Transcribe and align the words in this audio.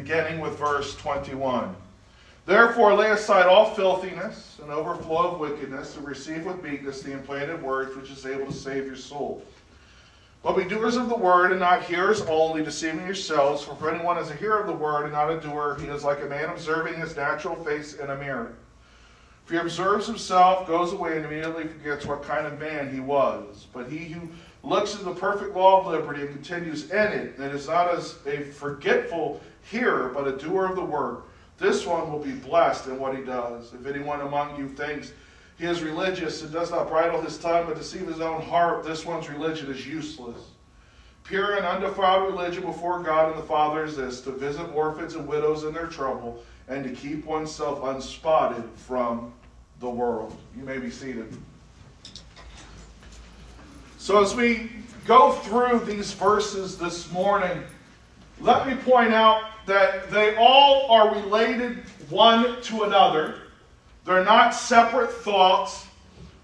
beginning 0.00 0.40
with 0.40 0.58
verse 0.58 0.94
21. 0.96 1.74
Therefore, 2.46 2.94
lay 2.94 3.10
aside 3.10 3.46
all 3.46 3.74
filthiness 3.74 4.58
and 4.62 4.70
overflow 4.70 5.32
of 5.32 5.40
wickedness, 5.40 5.96
and 5.96 6.06
receive 6.06 6.46
with 6.46 6.62
meekness 6.62 7.02
the 7.02 7.12
implanted 7.12 7.62
word 7.62 7.94
which 7.96 8.10
is 8.10 8.24
able 8.24 8.46
to 8.46 8.52
save 8.52 8.86
your 8.86 8.96
soul. 8.96 9.44
But 10.42 10.56
be 10.56 10.64
doers 10.64 10.96
of 10.96 11.10
the 11.10 11.16
word, 11.16 11.50
and 11.50 11.60
not 11.60 11.84
hearers 11.84 12.22
only, 12.22 12.64
deceiving 12.64 13.04
yourselves. 13.04 13.62
For 13.62 13.72
if 13.72 13.94
anyone 13.94 14.16
is 14.16 14.30
a 14.30 14.34
hearer 14.34 14.60
of 14.60 14.66
the 14.66 14.72
word 14.72 15.04
and 15.04 15.12
not 15.12 15.30
a 15.30 15.38
doer, 15.38 15.76
he 15.78 15.86
is 15.88 16.02
like 16.02 16.22
a 16.22 16.26
man 16.26 16.48
observing 16.48 16.94
his 16.94 17.14
natural 17.14 17.56
face 17.56 17.94
in 17.94 18.08
a 18.08 18.16
mirror. 18.16 18.54
If 19.44 19.50
he 19.50 19.58
observes 19.58 20.06
himself, 20.06 20.66
goes 20.66 20.92
away, 20.94 21.18
and 21.18 21.26
immediately 21.26 21.66
forgets 21.66 22.06
what 22.06 22.22
kind 22.22 22.46
of 22.46 22.58
man 22.58 22.92
he 22.92 23.00
was. 23.00 23.66
But 23.74 23.90
he 23.90 23.98
who 24.06 24.30
looks 24.62 24.94
at 24.94 25.04
the 25.04 25.14
perfect 25.14 25.54
law 25.54 25.80
of 25.80 25.86
liberty 25.86 26.22
and 26.22 26.30
continues 26.30 26.90
in 26.90 27.12
it, 27.12 27.36
and 27.38 27.52
is 27.52 27.68
not 27.68 27.94
as 27.94 28.16
a 28.26 28.42
forgetful 28.42 29.40
hearer, 29.62 30.08
but 30.08 30.26
a 30.26 30.36
doer 30.36 30.66
of 30.66 30.76
the 30.76 30.84
word, 30.84 31.22
this 31.58 31.86
one 31.86 32.10
will 32.10 32.18
be 32.18 32.32
blessed 32.32 32.86
in 32.86 32.98
what 32.98 33.16
he 33.16 33.22
does. 33.22 33.72
If 33.74 33.86
anyone 33.86 34.22
among 34.22 34.58
you 34.58 34.68
thinks 34.68 35.12
he 35.58 35.66
is 35.66 35.82
religious 35.82 36.42
and 36.42 36.52
does 36.52 36.70
not 36.70 36.88
bridle 36.88 37.20
his 37.20 37.36
tongue 37.36 37.66
but 37.66 37.76
deceive 37.76 38.06
his 38.06 38.20
own 38.20 38.40
heart, 38.40 38.84
this 38.84 39.04
one's 39.04 39.28
religion 39.28 39.70
is 39.70 39.86
useless. 39.86 40.40
Pure 41.24 41.58
and 41.58 41.66
undefiled 41.66 42.32
religion 42.32 42.64
before 42.64 43.02
God 43.02 43.30
and 43.30 43.38
the 43.38 43.46
Father 43.46 43.84
is 43.84 43.96
this 43.96 44.20
to 44.22 44.32
visit 44.32 44.64
orphans 44.74 45.14
and 45.14 45.28
widows 45.28 45.64
in 45.64 45.74
their 45.74 45.86
trouble 45.86 46.42
and 46.66 46.82
to 46.82 46.90
keep 46.90 47.26
oneself 47.26 47.84
unspotted 47.84 48.64
from 48.74 49.32
the 49.80 49.88
world. 49.88 50.36
You 50.56 50.64
may 50.64 50.78
be 50.78 50.90
seated. 50.90 51.36
So, 53.98 54.22
as 54.22 54.34
we 54.34 54.70
go 55.04 55.32
through 55.32 55.80
these 55.80 56.12
verses 56.14 56.78
this 56.78 57.12
morning, 57.12 57.62
let 58.40 58.66
me 58.66 58.74
point 58.74 59.12
out 59.12 59.50
that 59.66 60.10
they 60.10 60.34
all 60.36 60.90
are 60.90 61.14
related 61.14 61.78
one 62.08 62.60
to 62.62 62.82
another. 62.82 63.36
They're 64.04 64.24
not 64.24 64.50
separate 64.50 65.12
thoughts. 65.12 65.86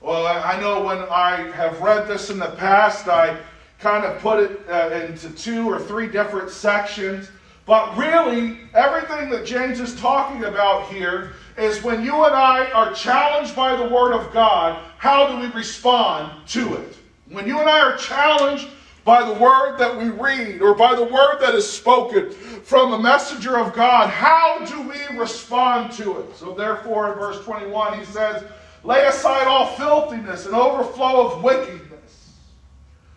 Well, 0.00 0.26
I 0.26 0.60
know 0.60 0.84
when 0.84 0.98
I 1.10 1.50
have 1.52 1.80
read 1.80 2.06
this 2.06 2.30
in 2.30 2.38
the 2.38 2.50
past, 2.50 3.08
I 3.08 3.36
kind 3.78 4.04
of 4.04 4.20
put 4.20 4.42
it 4.42 4.60
uh, 4.68 4.90
into 4.90 5.30
two 5.30 5.68
or 5.68 5.80
three 5.80 6.06
different 6.06 6.50
sections. 6.50 7.30
But 7.64 7.96
really, 7.96 8.60
everything 8.74 9.28
that 9.30 9.44
James 9.44 9.80
is 9.80 9.98
talking 10.00 10.44
about 10.44 10.88
here 10.92 11.32
is 11.58 11.82
when 11.82 12.04
you 12.04 12.24
and 12.24 12.34
I 12.34 12.70
are 12.70 12.92
challenged 12.92 13.56
by 13.56 13.74
the 13.74 13.88
Word 13.88 14.12
of 14.12 14.32
God, 14.32 14.80
how 14.98 15.26
do 15.26 15.40
we 15.40 15.52
respond 15.52 16.46
to 16.48 16.74
it? 16.76 16.96
When 17.28 17.46
you 17.48 17.58
and 17.58 17.68
I 17.68 17.80
are 17.80 17.96
challenged 17.96 18.68
by 19.06 19.24
the 19.24 19.34
word 19.34 19.78
that 19.78 19.96
we 19.96 20.08
read 20.08 20.60
or 20.60 20.74
by 20.74 20.92
the 20.92 21.04
word 21.04 21.38
that 21.40 21.54
is 21.54 21.64
spoken 21.64 22.32
from 22.32 22.92
a 22.92 22.98
messenger 22.98 23.56
of 23.56 23.72
God, 23.72 24.10
how 24.10 24.58
do 24.66 24.82
we 24.82 25.16
respond 25.16 25.92
to 25.92 26.18
it? 26.18 26.36
So, 26.36 26.52
therefore, 26.52 27.12
in 27.12 27.18
verse 27.18 27.42
21, 27.44 28.00
he 28.00 28.04
says, 28.04 28.42
Lay 28.82 29.04
aside 29.06 29.46
all 29.46 29.68
filthiness 29.76 30.46
and 30.46 30.56
overflow 30.56 31.28
of 31.28 31.42
wickedness. 31.44 32.32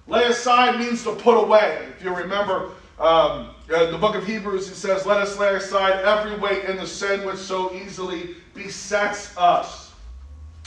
Lay 0.05 0.25
aside 0.25 0.79
means 0.79 1.03
to 1.05 1.15
put 1.15 1.43
away. 1.43 1.87
If 1.97 2.03
you 2.03 2.15
remember 2.15 2.69
um, 2.99 3.49
the 3.67 3.97
book 3.99 4.13
of 4.15 4.27
Hebrews, 4.27 4.69
he 4.69 4.75
says, 4.75 5.07
Let 5.07 5.17
us 5.17 5.39
lay 5.39 5.55
aside 5.55 6.05
every 6.05 6.37
weight 6.37 6.65
and 6.65 6.77
the 6.77 6.85
sin 6.85 7.25
which 7.25 7.37
so 7.37 7.73
easily 7.73 8.35
besets 8.53 9.35
us. 9.37 9.91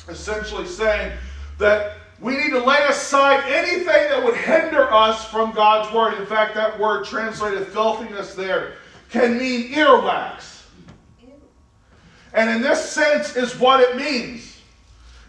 Essentially 0.09 0.67
saying 0.67 1.17
that 1.59 2.02
we 2.23 2.37
need 2.37 2.51
to 2.51 2.65
lay 2.65 2.79
aside 2.89 3.43
anything 3.49 3.87
that 3.87 4.23
would 4.23 4.37
hinder 4.37 4.91
us 4.93 5.29
from 5.29 5.51
God's 5.51 5.93
word. 5.93 6.15
In 6.15 6.25
fact, 6.25 6.55
that 6.55 6.79
word 6.79 7.05
translated 7.05 7.67
filthiness 7.67 8.37
there 8.37 8.75
can 9.11 9.37
mean 9.37 9.73
earwax. 9.73 10.63
And 12.33 12.49
in 12.49 12.63
this 12.63 12.89
sense 12.89 13.35
is 13.35 13.59
what 13.59 13.81
it 13.81 13.97
means. 13.97 14.61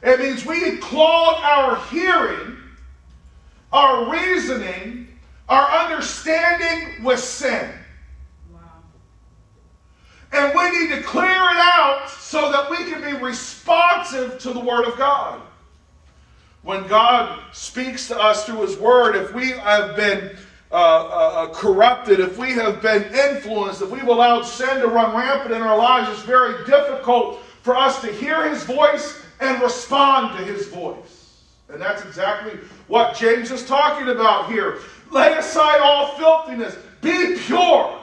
It 0.03 0.19
means 0.19 0.45
we 0.45 0.77
clog 0.77 1.41
our 1.41 1.83
hearing, 1.87 2.57
our 3.71 4.11
reasoning, 4.11 5.07
our 5.49 5.67
understanding 5.71 7.03
with 7.03 7.19
sin. 7.19 7.71
And 10.31 10.53
we 10.55 10.79
need 10.79 10.95
to 10.95 11.01
clear 11.01 11.25
it 11.25 11.57
out 11.57 12.07
so 12.07 12.51
that 12.51 12.69
we 12.69 12.77
can 12.77 13.01
be 13.01 13.17
responsive 13.19 14.37
to 14.39 14.53
the 14.53 14.59
Word 14.59 14.85
of 14.87 14.97
God. 14.97 15.41
When 16.63 16.87
God 16.87 17.41
speaks 17.51 18.07
to 18.07 18.17
us 18.17 18.45
through 18.45 18.61
His 18.61 18.77
Word, 18.77 19.15
if 19.15 19.33
we 19.33 19.51
have 19.51 19.97
been 19.97 20.37
uh, 20.71 20.75
uh, 20.75 20.77
uh, 20.77 21.53
corrupted, 21.53 22.21
if 22.21 22.37
we 22.37 22.51
have 22.53 22.81
been 22.81 23.03
influenced, 23.13 23.81
if 23.81 23.91
we've 23.91 24.07
allowed 24.07 24.43
sin 24.43 24.79
to 24.79 24.87
run 24.87 25.15
rampant 25.15 25.53
in 25.53 25.61
our 25.61 25.77
lives, 25.77 26.09
it's 26.09 26.23
very 26.23 26.65
difficult 26.65 27.43
for 27.61 27.75
us 27.75 28.01
to 28.01 28.11
hear 28.13 28.49
His 28.49 28.63
voice 28.63 29.21
and 29.41 29.61
respond 29.61 30.37
to 30.37 30.45
His 30.45 30.67
voice. 30.67 31.43
And 31.67 31.81
that's 31.81 32.05
exactly 32.05 32.57
what 32.87 33.15
James 33.15 33.51
is 33.51 33.65
talking 33.65 34.09
about 34.09 34.49
here. 34.49 34.79
Lay 35.11 35.33
aside 35.33 35.81
all 35.81 36.15
filthiness, 36.17 36.77
be 37.01 37.35
pure. 37.39 37.99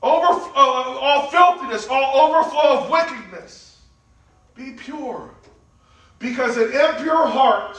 Over, 0.00 0.26
uh, 0.26 0.52
all 0.54 1.28
filthiness, 1.28 1.88
all 1.88 2.30
overflow 2.30 2.84
of 2.84 2.90
wickedness. 2.90 3.80
Be 4.54 4.72
pure. 4.72 5.34
Because 6.24 6.56
an 6.56 6.72
impure 6.72 7.26
heart 7.26 7.76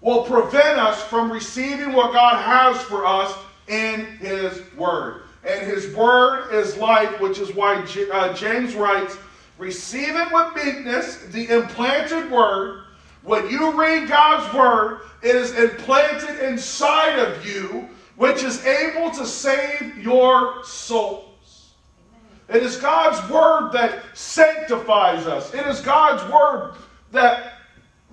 will 0.00 0.22
prevent 0.22 0.78
us 0.78 1.02
from 1.02 1.32
receiving 1.32 1.92
what 1.92 2.12
God 2.12 2.40
has 2.40 2.80
for 2.82 3.04
us 3.04 3.36
in 3.66 4.06
His 4.18 4.62
Word. 4.76 5.22
And 5.44 5.66
His 5.66 5.92
Word 5.96 6.54
is 6.54 6.76
life, 6.76 7.20
which 7.20 7.40
is 7.40 7.52
why 7.56 7.84
uh, 8.12 8.32
James 8.34 8.76
writes, 8.76 9.18
Receive 9.58 10.14
it 10.14 10.32
with 10.32 10.54
meekness, 10.54 11.16
the 11.32 11.48
implanted 11.48 12.30
Word. 12.30 12.84
When 13.24 13.50
you 13.50 13.72
read 13.72 14.06
God's 14.06 14.54
Word, 14.54 15.00
it 15.24 15.34
is 15.34 15.58
implanted 15.58 16.38
inside 16.38 17.18
of 17.18 17.44
you, 17.44 17.88
which 18.14 18.44
is 18.44 18.64
able 18.64 19.10
to 19.10 19.26
save 19.26 19.98
your 19.98 20.62
souls. 20.62 21.72
It 22.48 22.62
is 22.62 22.76
God's 22.76 23.28
Word 23.28 23.72
that 23.72 24.04
sanctifies 24.16 25.26
us. 25.26 25.52
It 25.52 25.66
is 25.66 25.80
God's 25.80 26.22
Word 26.32 26.76
that 27.12 27.54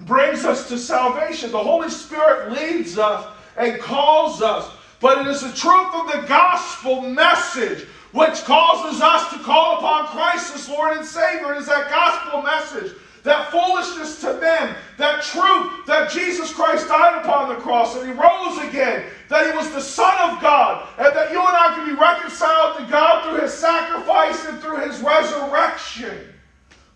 brings 0.01 0.45
us 0.45 0.67
to 0.69 0.77
salvation. 0.77 1.51
The 1.51 1.57
Holy 1.57 1.89
Spirit 1.89 2.51
leads 2.51 2.97
us 2.97 3.25
and 3.57 3.79
calls 3.79 4.41
us. 4.41 4.69
But 4.99 5.19
it 5.19 5.27
is 5.27 5.41
the 5.41 5.53
truth 5.53 5.93
of 5.93 6.11
the 6.11 6.27
gospel 6.27 7.01
message 7.01 7.87
which 8.11 8.43
causes 8.43 9.01
us 9.01 9.31
to 9.31 9.39
call 9.39 9.77
upon 9.77 10.07
Christ 10.07 10.53
as 10.55 10.67
Lord 10.67 10.97
and 10.97 11.05
Savior. 11.05 11.53
It 11.53 11.59
is 11.59 11.67
that 11.67 11.89
gospel 11.89 12.41
message, 12.41 12.97
that 13.23 13.51
foolishness 13.51 14.19
to 14.21 14.33
men, 14.39 14.75
that 14.97 15.21
truth 15.23 15.85
that 15.85 16.09
Jesus 16.11 16.53
Christ 16.53 16.87
died 16.87 17.23
upon 17.23 17.49
the 17.49 17.55
cross 17.55 17.95
and 17.95 18.07
He 18.07 18.11
rose 18.11 18.57
again, 18.67 19.05
that 19.29 19.45
He 19.45 19.55
was 19.55 19.69
the 19.71 19.81
Son 19.81 20.13
of 20.29 20.41
God, 20.41 20.87
and 20.97 21.15
that 21.15 21.31
you 21.31 21.39
and 21.39 21.55
I 21.55 21.75
can 21.75 21.87
be 21.87 21.99
reconciled 21.99 22.77
to 22.79 22.85
God 22.91 23.23
through 23.23 23.41
His 23.41 23.53
sacrifice 23.53 24.45
and 24.45 24.59
through 24.59 24.77
His 24.77 24.99
resurrection. 25.01 26.33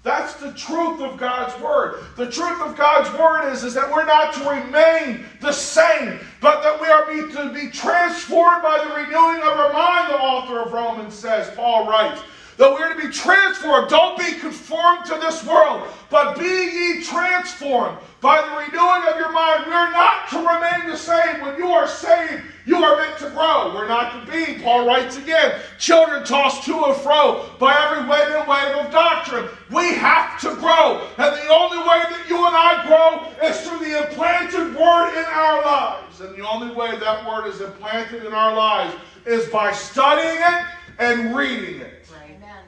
That's 0.04 0.34
the 0.34 0.52
truth 0.52 1.00
of 1.00 1.18
God's 1.18 1.58
word. 1.62 2.04
The 2.18 2.30
truth 2.30 2.62
of 2.62 2.76
God's 2.76 3.10
word 3.18 3.50
is, 3.54 3.64
is 3.64 3.74
that 3.74 3.90
we're 3.90 4.06
not 4.06 4.34
to 4.34 4.50
remain 4.50 5.24
the 5.40 5.54
same, 5.54 6.20
but 6.42 6.62
that 6.62 6.80
we 6.82 6.88
are 6.88 7.06
be, 7.06 7.34
to 7.34 7.54
be 7.54 7.72
transformed 7.72 8.62
by 8.62 8.84
the 8.84 8.94
renewing 8.94 9.42
of 9.42 9.58
our 9.58 9.72
mind, 9.72 10.12
the 10.12 10.20
author 10.20 10.60
of 10.60 10.74
Romans 10.74 11.14
says, 11.14 11.50
Paul 11.56 11.88
writes. 11.88 12.22
That 12.58 12.72
we're 12.72 12.94
to 12.94 13.08
be 13.08 13.12
transformed. 13.12 13.90
Don't 13.90 14.18
be 14.18 14.34
conformed 14.34 15.06
to 15.06 15.16
this 15.16 15.44
world, 15.46 15.88
but 16.12 16.38
be 16.38 16.46
ye 16.46 17.02
transformed 17.02 17.98
by 18.22 18.42
the 18.42 18.50
renewing 18.50 19.10
of 19.12 19.18
your 19.18 19.32
mind. 19.32 19.66
We 19.66 19.74
are 19.74 19.90
not 19.90 20.30
to 20.30 20.38
remain 20.38 20.92
the 20.92 20.98
same. 20.98 21.42
When 21.42 21.58
you 21.58 21.70
are 21.72 21.88
saved, 21.88 22.44
you 22.66 22.78
are 22.78 22.98
meant 22.98 23.18
to 23.20 23.30
grow. 23.30 23.74
We're 23.76 23.88
not 23.88 24.26
to 24.26 24.32
be, 24.32 24.62
Paul 24.62 24.88
writes 24.88 25.18
again, 25.18 25.60
children 25.78 26.24
tossed 26.24 26.64
to 26.64 26.86
and 26.86 26.96
fro 26.96 27.50
by 27.60 27.74
every 27.74 28.08
wind 28.08 28.34
and 28.34 28.48
wave 28.48 28.86
of 28.86 28.92
doctrine. 28.92 29.50
We 29.70 29.94
have 29.96 30.40
to 30.42 30.56
grow. 30.56 31.08
And 31.18 31.36
the 31.36 31.50
only 31.50 31.80
way 31.80 32.04
that 32.10 32.26
you 32.30 32.38
and 32.38 32.56
I 32.56 32.86
grow 32.88 33.48
is 33.48 33.62
through 33.62 33.80
the 33.80 34.04
implanted 34.04 34.76
word 34.76 35.10
in 35.18 35.26
our 35.26 35.62
lives. 35.62 36.22
And 36.22 36.36
the 36.36 36.48
only 36.48 36.74
way 36.74 36.98
that 36.98 37.28
word 37.28 37.48
is 37.48 37.60
implanted 37.60 38.26
in 38.26 38.34
our 38.34 38.56
lives 38.56 38.96
is 39.26 39.50
by 39.50 39.72
studying 39.74 40.38
it 40.42 40.66
and 41.00 41.36
reading 41.36 41.82
it. 41.82 42.08
Amen. 42.24 42.64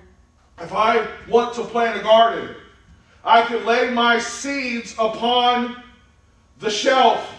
If 0.59 0.74
I 0.74 1.07
want 1.30 1.53
to 1.56 1.63
plant 1.63 2.00
a 2.00 2.03
garden, 2.03 2.56
I 3.24 3.44
can 3.44 3.65
lay 3.65 3.89
my 3.92 4.19
seeds 4.19 4.94
upon 5.00 5.81
the 6.59 6.69
shelf. 6.69 7.34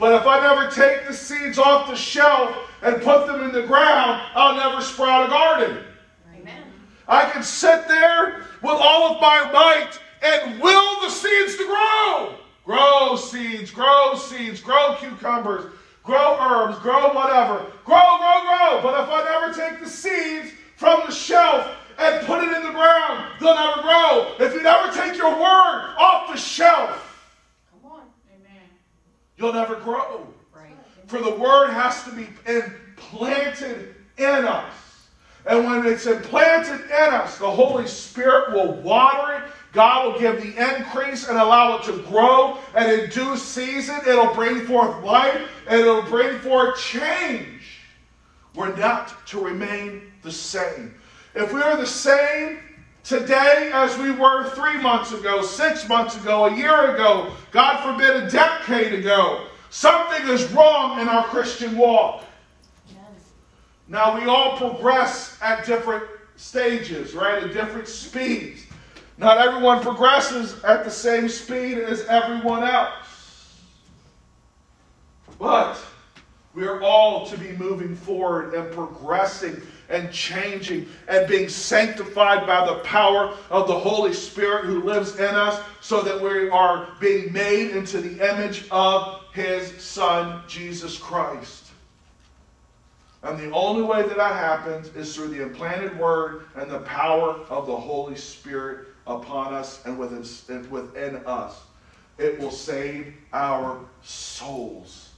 But 0.00 0.18
if 0.18 0.26
I 0.26 0.40
never 0.40 0.70
take 0.70 1.06
the 1.06 1.12
seeds 1.12 1.58
off 1.58 1.86
the 1.86 1.94
shelf 1.94 2.56
and 2.80 3.02
put 3.02 3.26
them 3.26 3.42
in 3.42 3.52
the 3.52 3.66
ground, 3.66 4.22
I'll 4.34 4.56
never 4.56 4.80
sprout 4.80 5.26
a 5.26 5.30
garden. 5.30 5.84
Amen. 6.34 6.62
I 7.06 7.28
can 7.28 7.42
sit 7.42 7.86
there 7.86 8.46
with 8.62 8.78
all 8.80 9.14
of 9.14 9.20
my 9.20 9.52
might 9.52 10.00
and 10.22 10.58
will 10.58 11.00
the 11.02 11.10
seeds 11.10 11.56
to 11.58 11.66
grow. 11.66 12.34
Grow 12.64 13.14
seeds, 13.16 13.70
grow 13.70 14.14
seeds, 14.14 14.62
grow 14.62 14.96
cucumbers, 14.98 15.70
grow 16.02 16.38
herbs, 16.40 16.78
grow 16.78 17.12
whatever. 17.12 17.66
Grow, 17.84 18.16
grow, 18.16 18.40
grow. 18.40 18.80
But 18.82 19.04
if 19.04 19.10
I 19.10 19.24
never 19.24 19.52
take 19.52 19.80
the 19.80 19.88
seeds 19.88 20.52
from 20.76 21.02
the 21.04 21.12
shelf 21.12 21.76
and 21.98 22.26
put 22.26 22.42
it 22.42 22.56
in 22.56 22.62
the 22.62 22.72
ground, 22.72 23.32
they'll 23.38 23.54
never 23.54 23.82
grow. 23.82 24.34
If 24.38 24.54
you 24.54 24.62
never 24.62 24.90
take 24.94 25.18
your 25.18 25.32
word 25.32 25.94
off 25.98 26.32
the 26.32 26.38
shelf, 26.38 26.78
Come 26.78 26.88
on. 26.88 26.90
Amen. 26.90 27.09
You'll 29.40 29.52
never 29.52 29.76
grow. 29.76 30.26
Right. 30.54 30.76
For 31.06 31.18
the 31.18 31.34
word 31.34 31.70
has 31.70 32.04
to 32.04 32.12
be 32.12 32.28
implanted 32.46 33.94
in 34.18 34.44
us. 34.44 34.74
And 35.46 35.64
when 35.64 35.86
it's 35.86 36.06
implanted 36.06 36.84
in 36.84 37.14
us, 37.14 37.38
the 37.38 37.50
Holy 37.50 37.86
Spirit 37.86 38.52
will 38.52 38.74
water 38.82 39.36
it. 39.36 39.50
God 39.72 40.12
will 40.12 40.20
give 40.20 40.42
the 40.42 40.76
increase 40.76 41.28
and 41.28 41.38
allow 41.38 41.78
it 41.78 41.84
to 41.84 41.92
grow. 42.02 42.58
And 42.74 42.90
in 42.90 43.10
due 43.10 43.36
season, 43.36 43.96
it'll 44.06 44.34
bring 44.34 44.66
forth 44.66 45.02
life 45.02 45.48
and 45.66 45.80
it'll 45.80 46.02
bring 46.02 46.38
forth 46.40 46.78
change. 46.78 47.78
We're 48.54 48.76
not 48.76 49.26
to 49.28 49.40
remain 49.40 50.12
the 50.22 50.32
same. 50.32 50.94
If 51.34 51.52
we 51.54 51.62
are 51.62 51.76
the 51.76 51.86
same 51.86 52.58
today 53.04 53.70
as 53.72 53.96
we 53.98 54.10
were 54.10 54.50
three 54.50 54.80
months 54.80 55.12
ago, 55.12 55.42
six 55.42 55.88
months 55.88 56.16
ago, 56.16 56.46
a 56.46 56.56
year 56.56 56.94
ago, 56.94 57.32
God 57.50 57.82
forbid 57.82 58.24
a 58.24 58.30
decade 58.30 58.92
ago, 58.92 59.46
something 59.70 60.28
is 60.28 60.50
wrong 60.52 61.00
in 61.00 61.08
our 61.08 61.24
Christian 61.24 61.76
walk. 61.76 62.24
Amen. 62.90 63.04
Now, 63.88 64.18
we 64.18 64.26
all 64.26 64.56
progress 64.56 65.38
at 65.42 65.64
different 65.66 66.04
stages, 66.36 67.14
right? 67.14 67.42
At 67.42 67.52
different 67.52 67.88
speeds. 67.88 68.64
Not 69.18 69.38
everyone 69.38 69.82
progresses 69.82 70.62
at 70.64 70.84
the 70.84 70.90
same 70.90 71.28
speed 71.28 71.78
as 71.78 72.06
everyone 72.06 72.64
else. 72.64 73.60
But 75.38 75.78
we 76.54 76.66
are 76.66 76.82
all 76.82 77.26
to 77.26 77.36
be 77.36 77.52
moving 77.52 77.94
forward 77.94 78.54
and 78.54 78.72
progressing 78.72 79.60
and 79.90 80.12
changing 80.12 80.88
and 81.08 81.28
being 81.28 81.48
sanctified 81.48 82.46
by 82.46 82.64
the 82.64 82.76
power 82.80 83.34
of 83.50 83.66
the 83.66 83.78
Holy 83.78 84.14
Spirit 84.14 84.64
who 84.64 84.82
lives 84.82 85.16
in 85.16 85.34
us 85.34 85.60
so 85.80 86.00
that 86.02 86.20
we 86.20 86.48
are 86.48 86.88
being 87.00 87.32
made 87.32 87.70
into 87.70 88.00
the 88.00 88.32
image 88.32 88.66
of 88.70 89.20
His 89.32 89.82
Son, 89.82 90.42
Jesus 90.46 90.96
Christ. 90.96 91.66
And 93.22 93.38
the 93.38 93.50
only 93.50 93.82
way 93.82 94.02
that 94.02 94.16
that 94.16 94.36
happens 94.36 94.88
is 94.96 95.14
through 95.14 95.28
the 95.28 95.42
implanted 95.42 95.98
word 95.98 96.46
and 96.54 96.70
the 96.70 96.80
power 96.80 97.34
of 97.50 97.66
the 97.66 97.76
Holy 97.76 98.16
Spirit 98.16 98.88
upon 99.06 99.52
us 99.52 99.84
and 99.84 99.98
within, 99.98 101.16
us. 101.26 101.60
It 102.16 102.38
will 102.38 102.50
save 102.50 103.14
our 103.32 103.80
souls. 104.02 105.10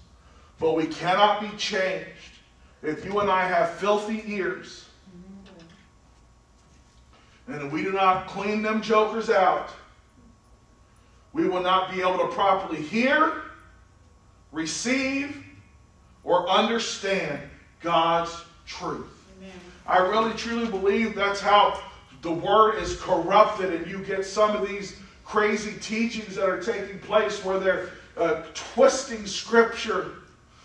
But 0.59 0.77
we 0.77 0.87
cannot 0.87 1.41
be 1.41 1.57
changed 1.57 2.32
if 2.83 3.05
you 3.05 3.21
and 3.21 3.31
I 3.31 3.47
have 3.47 3.71
filthy 3.75 4.23
ears 4.27 4.87
and 7.47 7.63
if 7.63 7.73
we 7.73 7.83
do 7.83 7.93
not 7.93 8.29
clean 8.29 8.63
them 8.63 8.83
jokers 8.83 9.31
out. 9.31 9.71
We 11.33 11.49
will 11.49 11.63
not 11.63 11.93
be 11.93 12.01
able 12.01 12.19
to 12.19 12.29
properly 12.29 12.81
hear, 12.81 13.43
receive, 14.53 15.45
or 16.25 16.49
understand 16.49 17.41
God's 17.81 18.31
truth. 18.67 19.07
Amen. 19.39 19.53
I 19.87 19.99
really 19.99 20.35
truly 20.35 20.67
believe 20.67 21.15
that's 21.15 21.41
how 21.41 21.83
the 22.21 22.33
word 22.33 22.79
is 22.79 23.01
corrupted, 23.01 23.73
and 23.73 23.91
you 23.91 24.05
get 24.05 24.25
some 24.25 24.55
of 24.55 24.69
these 24.69 24.97
crazy 25.25 25.73
teachings 25.81 26.37
that 26.37 26.49
are 26.49 26.61
taking 26.61 26.99
place 27.01 27.45
where 27.45 27.59
they're 27.59 27.91
uh, 28.17 28.43
twisting 28.55 29.27
scripture. 29.27 30.13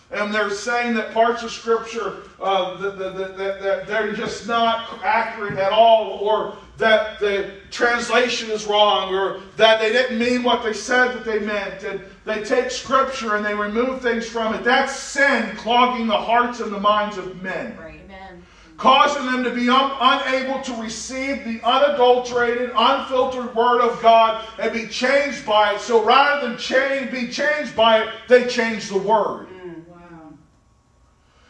And 0.10 0.34
they're 0.34 0.50
saying 0.50 0.94
that 0.94 1.14
parts 1.14 1.44
of 1.44 1.52
Scripture 1.52 2.18
uh, 2.42 2.78
that, 2.78 2.98
that, 2.98 3.38
that, 3.38 3.62
that 3.62 3.88
they're 3.88 4.14
just 4.14 4.48
not 4.48 5.00
accurate 5.04 5.60
at 5.60 5.74
all, 5.74 6.20
or 6.22 6.56
that 6.78 7.20
the 7.20 7.52
translation 7.72 8.50
is 8.50 8.66
wrong, 8.68 9.14
or 9.14 9.42
that 9.58 9.82
they 9.82 9.92
didn't 9.92 10.18
mean 10.18 10.44
what 10.44 10.64
they 10.64 10.72
said 10.72 11.14
that 11.14 11.26
they 11.26 11.40
meant. 11.40 11.84
And 11.84 12.00
they 12.24 12.42
take 12.44 12.72
Scripture 12.72 13.36
and 13.36 13.46
they 13.46 13.54
remove 13.54 14.02
things 14.02 14.26
from 14.26 14.54
it. 14.54 14.64
That's 14.64 14.96
sin 14.96 15.56
clogging 15.58 16.08
the 16.08 16.18
hearts 16.18 16.62
and 16.62 16.72
the 16.72 16.80
minds 16.80 17.18
of 17.18 17.42
men 17.42 17.76
Right. 17.78 18.00
Amen. 18.06 18.44
causing 18.78 19.26
them 19.26 19.44
to 19.44 19.50
be 19.50 19.68
un- 19.70 19.92
unable 20.00 20.62
to 20.62 20.74
receive 20.82 21.44
the 21.44 21.60
unadulterated, 21.66 22.72
unfiltered 22.78 23.54
Word 23.56 23.82
of 23.82 24.02
God 24.02 24.46
and 24.60 24.72
be 24.72 24.88
changed 24.88 25.46
by 25.46 25.74
it. 25.74 25.82
So 25.82 26.02
rather 26.06 26.48
than 26.48 26.58
change, 26.58 27.12
be 27.12 27.28
changed 27.28 27.76
by 27.76 28.04
it, 28.04 28.10
they 28.30 28.46
change 28.48 28.88
the 28.88 29.00
Word. 29.00 29.48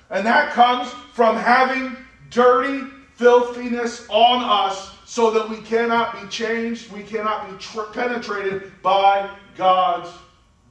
And 0.09 0.25
that 0.25 0.51
comes 0.54 0.89
from 1.13 1.36
having 1.36 1.98
dirty 2.30 2.86
filthiness 3.15 4.06
on 4.09 4.44
us 4.44 4.92
so 5.06 5.31
that 5.31 5.50
we 5.50 5.57
cannot 5.57 6.21
be 6.21 6.27
changed, 6.27 6.92
we 6.92 7.01
cannot 7.04 7.50
be 7.50 7.57
tr- 7.57 7.81
penetrated 7.94 8.71
by 8.81 9.30
God's 9.56 10.09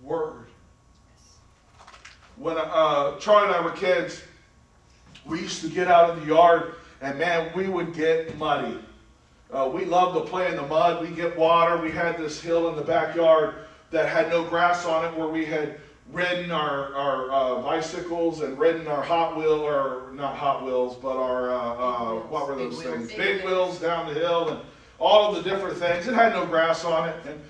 Word. 0.02 0.46
When 2.36 2.56
uh, 2.58 3.18
Charlie 3.18 3.48
and 3.48 3.56
I 3.56 3.60
were 3.60 3.70
kids, 3.70 4.22
we 5.24 5.40
used 5.40 5.62
to 5.62 5.68
get 5.68 5.88
out 5.88 6.10
in 6.10 6.20
the 6.20 6.26
yard 6.26 6.74
and 7.00 7.18
man, 7.18 7.50
we 7.54 7.68
would 7.68 7.94
get 7.94 8.36
muddy. 8.38 8.78
Uh, 9.52 9.70
we 9.72 9.84
loved 9.84 10.16
to 10.16 10.30
play 10.30 10.48
in 10.48 10.56
the 10.56 10.66
mud. 10.66 11.02
We 11.02 11.14
get 11.14 11.36
water. 11.36 11.80
We 11.80 11.90
had 11.90 12.18
this 12.18 12.40
hill 12.40 12.68
in 12.68 12.76
the 12.76 12.82
backyard 12.82 13.54
that 13.90 14.08
had 14.08 14.28
no 14.28 14.44
grass 14.44 14.84
on 14.86 15.04
it 15.04 15.16
where 15.16 15.28
we 15.28 15.44
had 15.44 15.78
ridden 16.12 16.50
our, 16.50 16.94
our 16.94 17.30
uh, 17.30 17.62
bicycles 17.62 18.40
and 18.40 18.58
ridden 18.58 18.86
our 18.86 19.02
Hot 19.02 19.36
Wheel, 19.36 19.60
or 19.60 20.12
not 20.12 20.36
Hot 20.36 20.64
Wheels, 20.64 20.96
but 20.96 21.16
our, 21.16 21.50
uh, 21.50 21.56
uh, 21.56 22.14
what 22.28 22.48
were 22.48 22.54
those 22.54 22.78
wheels. 22.78 22.82
things? 22.82 23.08
Big 23.08 23.18
Big 23.38 23.44
wheels 23.44 23.80
down 23.80 24.12
the 24.12 24.18
hill 24.18 24.48
and 24.50 24.60
all 24.98 25.34
of 25.34 25.42
the 25.42 25.48
different 25.48 25.76
things. 25.76 26.06
It 26.06 26.14
had 26.14 26.32
no 26.32 26.46
grass 26.46 26.84
on 26.84 27.08
it. 27.08 27.16
And 27.26 27.40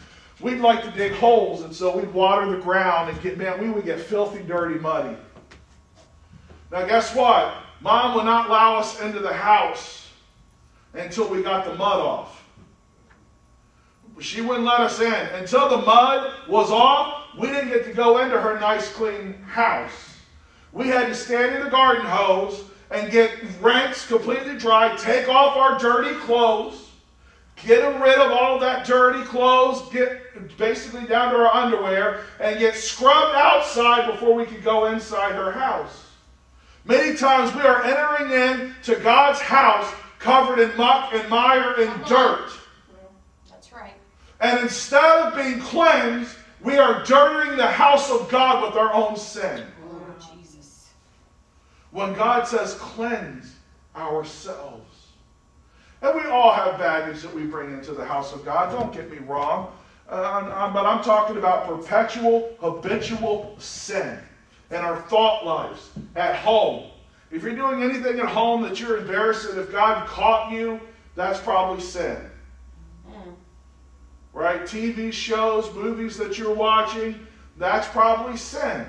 we'd 0.40 0.60
like 0.60 0.82
to 0.84 0.90
dig 0.90 1.12
holes, 1.12 1.62
and 1.62 1.74
so 1.74 1.96
we'd 1.96 2.12
water 2.12 2.50
the 2.50 2.62
ground 2.62 3.10
and 3.10 3.20
get, 3.22 3.38
man, 3.38 3.60
we 3.60 3.70
would 3.70 3.84
get 3.84 4.00
filthy, 4.00 4.42
dirty, 4.42 4.78
muddy. 4.78 5.16
Now, 6.72 6.86
guess 6.86 7.14
what? 7.14 7.54
Mom 7.80 8.14
would 8.16 8.24
not 8.24 8.48
allow 8.48 8.76
us 8.76 9.00
into 9.00 9.20
the 9.20 9.32
house 9.32 10.10
until 10.94 11.28
we 11.28 11.42
got 11.42 11.64
the 11.64 11.74
mud 11.74 12.00
off. 12.00 12.44
She 14.18 14.40
wouldn't 14.40 14.64
let 14.64 14.80
us 14.80 14.98
in. 15.00 15.12
Until 15.12 15.68
the 15.68 15.78
mud 15.78 16.32
was 16.48 16.70
off, 16.70 17.25
we 17.38 17.48
didn't 17.48 17.68
get 17.68 17.84
to 17.84 17.92
go 17.92 18.18
into 18.18 18.40
her 18.40 18.58
nice, 18.58 18.90
clean 18.92 19.34
house. 19.42 20.16
We 20.72 20.88
had 20.88 21.08
to 21.08 21.14
stand 21.14 21.54
in 21.54 21.64
the 21.64 21.70
garden 21.70 22.04
hose 22.04 22.64
and 22.90 23.10
get 23.10 23.32
rinse 23.60 24.06
completely 24.06 24.56
dry, 24.56 24.94
take 24.96 25.28
off 25.28 25.56
our 25.56 25.78
dirty 25.78 26.14
clothes, 26.20 26.90
get 27.56 27.82
rid 28.00 28.18
of 28.18 28.32
all 28.32 28.58
that 28.60 28.86
dirty 28.86 29.24
clothes, 29.24 29.90
get 29.92 30.56
basically 30.56 31.06
down 31.06 31.32
to 31.32 31.38
our 31.38 31.54
underwear, 31.54 32.20
and 32.40 32.58
get 32.58 32.74
scrubbed 32.74 33.34
outside 33.36 34.10
before 34.10 34.34
we 34.34 34.44
could 34.44 34.62
go 34.62 34.86
inside 34.86 35.34
her 35.34 35.50
house. 35.50 36.04
Many 36.84 37.16
times 37.16 37.52
we 37.54 37.62
are 37.62 37.82
entering 37.82 38.30
into 38.30 38.94
God's 39.00 39.40
house 39.40 39.92
covered 40.18 40.60
in 40.60 40.76
muck 40.76 41.12
and 41.12 41.28
mire 41.28 41.74
and 41.80 42.04
dirt. 42.04 42.50
That's 43.50 43.72
right. 43.72 43.94
And 44.40 44.60
instead 44.60 45.02
of 45.02 45.34
being 45.34 45.58
cleansed, 45.60 46.35
we 46.60 46.78
are 46.78 47.04
dirtying 47.04 47.56
the 47.56 47.66
house 47.66 48.10
of 48.10 48.28
God 48.28 48.62
with 48.64 48.76
our 48.76 48.92
own 48.92 49.16
sin. 49.16 49.64
When 51.90 52.14
God 52.14 52.46
says 52.46 52.74
cleanse 52.74 53.54
ourselves. 53.94 54.82
And 56.02 56.14
we 56.14 56.28
all 56.28 56.52
have 56.52 56.78
baggage 56.78 57.22
that 57.22 57.34
we 57.34 57.44
bring 57.44 57.72
into 57.72 57.92
the 57.92 58.04
house 58.04 58.32
of 58.32 58.44
God. 58.44 58.70
Don't 58.70 58.92
get 58.92 59.10
me 59.10 59.18
wrong. 59.18 59.72
Uh, 60.10 60.20
I'm- 60.22 60.52
I'm- 60.52 60.72
but 60.72 60.86
I'm 60.86 61.02
talking 61.02 61.36
about 61.36 61.66
perpetual, 61.66 62.50
habitual 62.60 63.56
sin 63.58 64.20
in 64.70 64.76
our 64.76 64.96
thought 65.02 65.44
lives 65.44 65.90
at 66.14 66.36
home. 66.36 66.90
If 67.30 67.42
you're 67.42 67.56
doing 67.56 67.82
anything 67.82 68.20
at 68.20 68.26
home 68.26 68.62
that 68.62 68.78
you're 68.78 68.98
embarrassed, 68.98 69.50
and 69.50 69.58
if 69.58 69.72
God 69.72 70.06
caught 70.06 70.52
you, 70.52 70.80
that's 71.16 71.40
probably 71.40 71.82
sin. 71.82 72.30
Right? 74.36 74.64
TV 74.64 75.10
shows, 75.14 75.72
movies 75.72 76.18
that 76.18 76.36
you're 76.36 76.54
watching, 76.54 77.26
that's 77.56 77.88
probably 77.88 78.36
sin. 78.36 78.84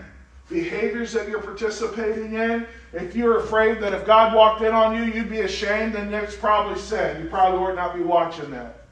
Behaviors 0.49 1.13
that 1.13 1.29
you're 1.29 1.41
participating 1.41 2.33
in, 2.33 2.67
if 2.91 3.15
you're 3.15 3.39
afraid 3.39 3.79
that 3.79 3.93
if 3.93 4.05
God 4.05 4.35
walked 4.35 4.61
in 4.61 4.73
on 4.73 4.93
you, 4.93 5.03
you'd 5.09 5.29
be 5.29 5.39
ashamed, 5.39 5.93
then 5.93 6.13
it's 6.13 6.35
probably 6.35 6.77
sin. 6.77 7.23
You 7.23 7.29
probably 7.29 7.61
would 7.61 7.77
not 7.77 7.95
be 7.95 8.01
watching 8.01 8.51
that, 8.51 8.87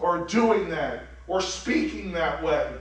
or 0.00 0.24
doing 0.24 0.70
that, 0.70 1.02
or 1.26 1.42
speaking 1.42 2.12
that 2.12 2.42
way. 2.42 2.72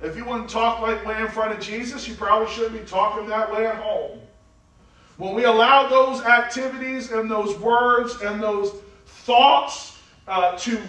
If 0.00 0.16
you 0.16 0.24
wouldn't 0.24 0.48
talk 0.48 0.80
like 0.80 1.04
way 1.04 1.20
in 1.20 1.26
front 1.26 1.52
of 1.52 1.58
Jesus, 1.58 2.06
you 2.06 2.14
probably 2.14 2.48
shouldn't 2.54 2.80
be 2.80 2.88
talking 2.88 3.26
that 3.26 3.52
way 3.52 3.66
at 3.66 3.74
home. 3.74 4.20
When 5.16 5.34
we 5.34 5.46
allow 5.46 5.88
those 5.88 6.22
activities 6.22 7.10
and 7.10 7.28
those 7.28 7.58
words 7.58 8.20
and 8.22 8.40
those 8.40 8.72
thoughts 9.04 9.98
uh, 10.28 10.56
to 10.58 10.80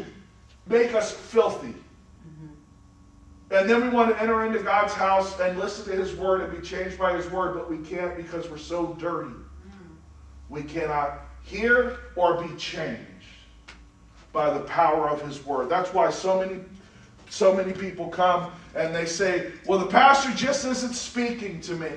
make 0.68 0.94
us 0.94 1.12
filthy, 1.12 1.74
mm-hmm. 1.74 2.48
and 3.52 3.70
then 3.70 3.82
we 3.82 3.90
want 3.90 4.16
to 4.16 4.22
enter 4.22 4.46
into 4.46 4.60
God's 4.60 4.94
house 4.94 5.40
and 5.40 5.58
listen 5.60 5.86
to 5.86 5.92
His 5.92 6.16
word 6.16 6.42
and 6.42 6.60
be 6.60 6.66
changed 6.66 6.98
by 6.98 7.16
His 7.16 7.30
word, 7.30 7.56
but 7.56 7.70
we 7.70 7.78
can't 7.80 8.16
because 8.16 8.50
we're 8.50 8.58
so 8.58 8.96
dirty. 9.00 9.30
Mm. 9.30 9.96
We 10.50 10.64
cannot 10.64 11.22
hear 11.44 11.98
or 12.16 12.44
be 12.44 12.56
changed 12.56 13.00
by 14.34 14.50
the 14.52 14.62
power 14.62 15.10
of 15.10 15.22
His 15.22 15.46
word. 15.46 15.70
That's 15.70 15.94
why 15.94 16.10
so 16.12 16.40
many, 16.40 16.62
so 17.30 17.54
many 17.54 17.74
people 17.74 18.08
come 18.08 18.52
and 18.76 18.96
they 18.96 19.06
say, 19.06 19.52
"Well, 19.66 19.80
the 19.80 19.88
pastor 19.88 20.32
just 20.34 20.66
isn't 20.66 20.94
speaking 20.94 21.60
to 21.62 21.74
me." 21.74 21.90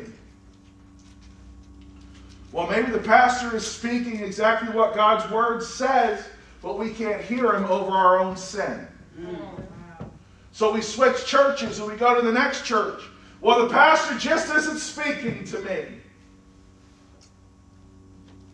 Well, 2.55 2.69
maybe 2.69 2.93
the 2.93 3.01
pastor 3.01 3.57
is 3.57 3.67
speaking 3.67 4.21
exactly 4.21 4.73
what 4.73 4.95
God's 4.95 5.29
word 5.33 5.61
says, 5.61 6.25
but 6.65 6.79
we 6.79 6.91
can't 6.91 7.21
hear 7.21 7.55
him 7.55 7.67
over 7.67 7.93
our 7.93 8.19
own 8.19 8.37
sin. 8.39 8.89
Mm. 9.21 10.09
So 10.51 10.73
we 10.73 10.81
switch 10.81 11.27
churches 11.27 11.79
and 11.79 11.91
we 11.91 11.97
go 11.97 12.19
to 12.19 12.23
the 12.23 12.33
next 12.33 12.65
church. 12.65 13.03
Well, 13.43 13.67
the 13.67 13.73
pastor 13.73 14.19
just 14.19 14.53
isn't 14.53 14.79
speaking 14.79 15.45
to 15.45 15.59
me. 15.61 15.85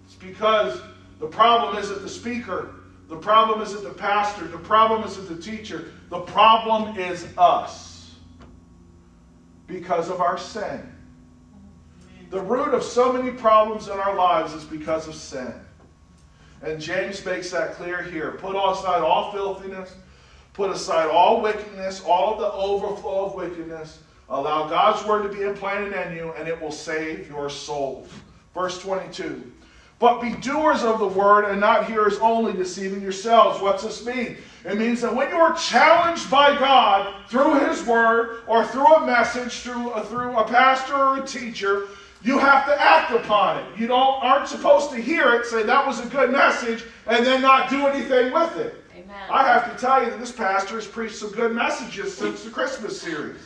It's 0.04 0.14
because 0.18 0.80
the 1.20 1.28
problem 1.28 1.76
isn't 1.76 2.02
the 2.02 2.08
speaker. 2.08 2.74
The 3.08 3.16
problem 3.16 3.62
isn't 3.62 3.84
the 3.84 3.90
pastor. 3.90 4.48
The 4.48 4.58
problem 4.58 5.04
isn't 5.04 5.28
the 5.28 5.40
teacher. 5.40 5.92
The 6.08 6.20
problem 6.20 6.98
is 6.98 7.28
us 7.38 8.16
because 9.68 10.08
of 10.08 10.20
our 10.20 10.36
sin. 10.36 10.92
The 12.30 12.40
root 12.40 12.74
of 12.74 12.82
so 12.82 13.12
many 13.12 13.30
problems 13.30 13.86
in 13.86 13.98
our 14.00 14.16
lives 14.16 14.52
is 14.52 14.64
because 14.64 15.06
of 15.06 15.14
sin. 15.14 15.54
And 16.62 16.80
James 16.80 17.24
makes 17.24 17.50
that 17.50 17.74
clear 17.74 18.02
here. 18.02 18.32
Put 18.32 18.54
aside 18.54 19.02
all 19.02 19.32
filthiness, 19.32 19.94
put 20.52 20.70
aside 20.70 21.08
all 21.08 21.40
wickedness, 21.40 22.02
all 22.04 22.36
the 22.36 22.52
overflow 22.52 23.26
of 23.26 23.34
wickedness. 23.34 24.00
Allow 24.28 24.68
God's 24.68 25.04
word 25.06 25.22
to 25.22 25.28
be 25.28 25.42
implanted 25.42 25.92
in 25.92 26.16
you, 26.16 26.32
and 26.38 26.46
it 26.46 26.60
will 26.60 26.70
save 26.70 27.28
your 27.28 27.50
soul. 27.50 28.06
Verse 28.54 28.80
22. 28.80 29.50
But 29.98 30.20
be 30.20 30.34
doers 30.36 30.82
of 30.82 30.98
the 30.98 31.06
word 31.06 31.44
and 31.44 31.60
not 31.60 31.86
hearers 31.86 32.18
only, 32.18 32.54
deceiving 32.54 33.02
yourselves. 33.02 33.60
What's 33.60 33.82
this 33.82 34.04
mean? 34.04 34.38
It 34.64 34.78
means 34.78 35.00
that 35.02 35.14
when 35.14 35.28
you 35.28 35.36
are 35.36 35.54
challenged 35.54 36.30
by 36.30 36.58
God 36.58 37.14
through 37.28 37.66
His 37.66 37.84
word 37.84 38.42
or 38.46 38.64
through 38.64 38.94
a 38.96 39.06
message, 39.06 39.60
through 39.60 39.90
a, 39.90 40.04
through 40.04 40.36
a 40.38 40.44
pastor 40.44 40.94
or 40.94 41.22
a 41.22 41.26
teacher, 41.26 41.88
you 42.22 42.38
have 42.38 42.66
to 42.66 42.80
act 42.80 43.12
upon 43.12 43.58
it. 43.58 43.78
You 43.78 43.86
don't 43.86 44.22
aren't 44.22 44.48
supposed 44.48 44.90
to 44.90 44.96
hear 44.96 45.34
it, 45.34 45.46
say 45.46 45.62
that 45.62 45.86
was 45.86 46.04
a 46.04 46.08
good 46.08 46.30
message, 46.30 46.84
and 47.06 47.24
then 47.24 47.40
not 47.40 47.70
do 47.70 47.86
anything 47.86 48.32
with 48.32 48.56
it. 48.56 48.84
Amen. 48.94 49.16
I 49.30 49.44
have 49.44 49.74
to 49.74 49.80
tell 49.80 50.02
you 50.04 50.10
that 50.10 50.20
this 50.20 50.32
pastor 50.32 50.74
has 50.74 50.86
preached 50.86 51.16
some 51.16 51.30
good 51.30 51.54
messages 51.54 52.16
since 52.16 52.44
the 52.44 52.50
Christmas 52.50 53.00
series. 53.00 53.40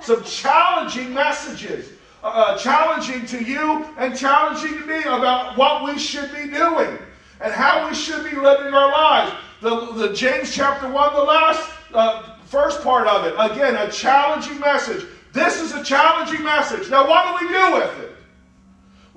Some 0.00 0.22
challenging 0.24 1.14
messages. 1.14 1.90
Uh, 2.22 2.58
challenging 2.58 3.24
to 3.26 3.42
you 3.44 3.86
and 3.96 4.16
challenging 4.16 4.76
to 4.76 4.86
me 4.86 4.98
about 5.02 5.56
what 5.56 5.84
we 5.84 5.96
should 5.96 6.28
be 6.34 6.48
doing 6.50 6.98
and 7.40 7.52
how 7.52 7.88
we 7.88 7.94
should 7.94 8.28
be 8.28 8.36
living 8.36 8.74
our 8.74 8.90
lives. 8.90 9.32
The, 9.60 9.92
the 9.92 10.12
James 10.12 10.52
chapter 10.52 10.90
1, 10.90 11.14
the 11.14 11.22
last 11.22 11.70
uh, 11.94 12.36
first 12.44 12.82
part 12.82 13.06
of 13.06 13.24
it, 13.24 13.34
again, 13.38 13.76
a 13.76 13.90
challenging 13.90 14.58
message. 14.58 15.06
This 15.32 15.60
is 15.60 15.72
a 15.72 15.84
challenging 15.84 16.44
message. 16.44 16.90
Now, 16.90 17.08
what 17.08 17.38
do 17.38 17.46
we 17.46 17.52
do 17.52 17.72
with 17.74 18.00
it? 18.00 18.17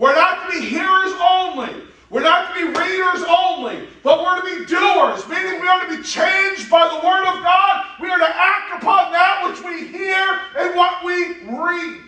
We're 0.02 0.16
not 0.16 0.50
to 0.50 0.60
be 0.60 0.66
hearers 0.66 1.14
only. 1.22 1.84
We're 2.10 2.24
not 2.24 2.56
to 2.56 2.60
be 2.60 2.80
readers 2.80 3.24
only, 3.30 3.88
but 4.02 4.20
we're 4.20 4.42
to 4.42 4.60
be 4.60 4.66
doers, 4.66 5.28
meaning 5.30 5.62
we 5.62 5.68
are 5.68 5.86
to 5.86 5.96
be 5.96 6.02
changed 6.02 6.72
by 6.72 6.88
the 6.88 7.06
Word 7.06 7.28
of 7.28 7.44
God. 7.44 7.86
We 8.02 8.10
are 8.10 8.18
to 8.18 8.28
act 8.28 8.82
upon 8.82 9.12
that 9.12 9.48
which 9.48 9.64
we 9.64 9.88
hear 9.96 10.40
and 10.58 10.76
what 10.76 11.06
we 11.06 11.44
read. 11.56 12.02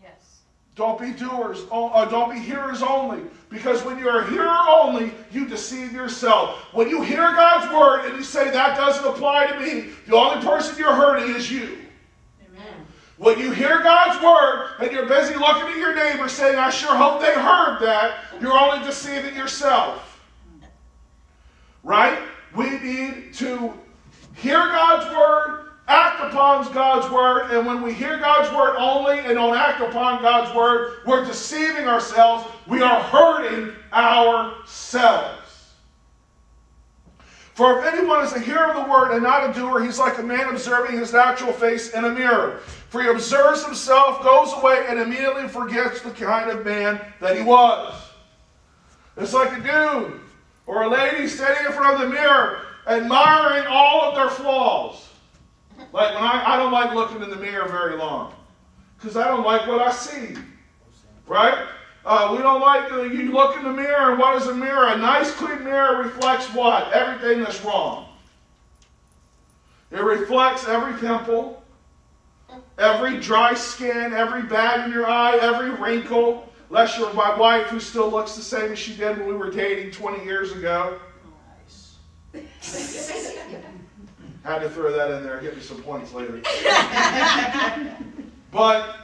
Yes. 0.00 0.42
Don't 0.76 0.96
be 0.96 1.10
doers, 1.10 1.64
or 1.72 2.06
don't 2.06 2.32
be 2.32 2.38
hearers 2.38 2.82
only, 2.82 3.24
because 3.50 3.82
when 3.82 3.98
you're 3.98 4.20
a 4.20 4.30
hearer 4.30 4.56
only, 4.68 5.12
you 5.32 5.44
deceive 5.44 5.92
yourself. 5.92 6.60
When 6.72 6.88
you 6.88 7.02
hear 7.02 7.32
God's 7.32 7.68
Word 7.74 8.06
and 8.06 8.16
you 8.16 8.22
say, 8.22 8.52
that 8.52 8.76
doesn't 8.76 9.04
apply 9.04 9.48
to 9.48 9.58
me, 9.58 9.90
the 10.06 10.14
only 10.14 10.46
person 10.46 10.78
you're 10.78 10.94
hurting 10.94 11.34
is 11.34 11.50
you. 11.50 11.78
When 13.18 13.38
you 13.38 13.50
hear 13.50 13.82
God's 13.82 14.22
word 14.22 14.76
and 14.80 14.92
you're 14.92 15.06
busy 15.06 15.34
looking 15.34 15.68
at 15.68 15.76
your 15.76 15.94
neighbor 15.94 16.28
saying, 16.28 16.56
I 16.56 16.70
sure 16.70 16.94
hope 16.94 17.20
they 17.20 17.34
heard 17.34 17.80
that, 17.80 18.24
you're 18.40 18.56
only 18.56 18.84
deceiving 18.86 19.34
yourself. 19.34 20.20
Right? 21.82 22.18
We 22.54 22.70
need 22.78 23.34
to 23.34 23.74
hear 24.36 24.58
God's 24.58 25.12
word, 25.12 25.70
act 25.88 26.20
upon 26.20 26.72
God's 26.72 27.10
word, 27.12 27.50
and 27.50 27.66
when 27.66 27.82
we 27.82 27.92
hear 27.92 28.18
God's 28.18 28.54
word 28.54 28.76
only 28.78 29.18
and 29.18 29.34
don't 29.34 29.56
act 29.56 29.80
upon 29.80 30.22
God's 30.22 30.54
word, 30.54 30.98
we're 31.04 31.24
deceiving 31.24 31.88
ourselves. 31.88 32.48
We 32.68 32.82
are 32.82 33.02
hurting 33.02 33.74
ourselves. 33.92 35.38
For 37.54 37.80
if 37.80 37.92
anyone 37.92 38.24
is 38.24 38.32
a 38.32 38.38
hearer 38.38 38.70
of 38.70 38.76
the 38.76 38.88
word 38.88 39.10
and 39.12 39.24
not 39.24 39.50
a 39.50 39.52
doer, 39.52 39.82
he's 39.82 39.98
like 39.98 40.18
a 40.18 40.22
man 40.22 40.48
observing 40.48 40.96
his 40.96 41.12
natural 41.12 41.52
face 41.52 41.90
in 41.90 42.04
a 42.04 42.10
mirror. 42.10 42.60
For 42.88 43.02
he 43.02 43.08
observes 43.08 43.64
himself, 43.64 44.22
goes 44.22 44.52
away, 44.54 44.86
and 44.88 44.98
immediately 44.98 45.46
forgets 45.46 46.00
the 46.00 46.10
kind 46.10 46.50
of 46.50 46.64
man 46.64 47.00
that 47.20 47.36
he 47.36 47.42
was. 47.42 47.94
It's 49.16 49.34
like 49.34 49.52
a 49.52 49.60
dude 49.60 50.20
or 50.66 50.82
a 50.82 50.88
lady 50.88 51.28
standing 51.28 51.66
in 51.66 51.72
front 51.72 51.94
of 51.94 52.00
the 52.00 52.14
mirror, 52.14 52.62
admiring 52.86 53.66
all 53.68 54.02
of 54.02 54.14
their 54.14 54.30
flaws. 54.30 55.08
Like 55.92 56.14
when 56.14 56.24
I, 56.24 56.54
I 56.54 56.56
don't 56.56 56.72
like 56.72 56.94
looking 56.94 57.22
in 57.22 57.30
the 57.30 57.36
mirror 57.36 57.68
very 57.68 57.96
long 57.96 58.34
because 58.96 59.16
I 59.16 59.28
don't 59.28 59.44
like 59.44 59.66
what 59.66 59.80
I 59.80 59.92
see. 59.92 60.34
Right? 61.26 61.66
Uh, 62.04 62.34
we 62.34 62.38
don't 62.38 62.60
like 62.60 62.88
the, 62.88 63.02
you 63.02 63.32
look 63.32 63.56
in 63.56 63.64
the 63.64 63.72
mirror, 63.72 64.12
and 64.12 64.18
what 64.18 64.40
is 64.40 64.48
a 64.48 64.54
mirror? 64.54 64.86
A 64.88 64.96
nice, 64.96 65.30
clean 65.32 65.62
mirror 65.62 66.02
reflects 66.02 66.46
what? 66.54 66.90
Everything 66.92 67.42
that's 67.42 67.62
wrong. 67.64 68.08
It 69.90 70.00
reflects 70.00 70.66
every 70.66 70.98
pimple, 70.98 71.57
every 72.78 73.20
dry 73.20 73.54
skin, 73.54 74.12
every 74.12 74.42
bag 74.42 74.86
in 74.86 74.92
your 74.92 75.08
eye, 75.08 75.36
every 75.40 75.70
wrinkle. 75.70 76.50
Unless 76.70 76.98
you're 76.98 77.12
my 77.14 77.36
wife, 77.36 77.66
who 77.66 77.80
still 77.80 78.10
looks 78.10 78.36
the 78.36 78.42
same 78.42 78.72
as 78.72 78.78
she 78.78 78.94
did 78.94 79.18
when 79.18 79.26
we 79.26 79.34
were 79.34 79.50
dating 79.50 79.90
20 79.90 80.24
years 80.24 80.52
ago. 80.52 80.98
Had 84.44 84.60
to 84.60 84.70
throw 84.70 84.92
that 84.92 85.10
in 85.10 85.24
there, 85.24 85.40
get 85.40 85.56
me 85.56 85.62
some 85.62 85.82
points 85.82 86.12
later. 86.12 86.40
but 88.52 88.96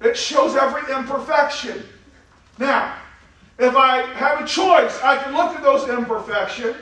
it 0.00 0.16
shows 0.16 0.54
every 0.56 0.92
imperfection. 0.94 1.82
Now, 2.58 2.96
if 3.58 3.76
I 3.76 4.02
have 4.14 4.40
a 4.40 4.46
choice, 4.46 5.00
I 5.02 5.22
can 5.22 5.34
look 5.34 5.56
at 5.56 5.62
those 5.62 5.88
imperfections, 5.88 6.76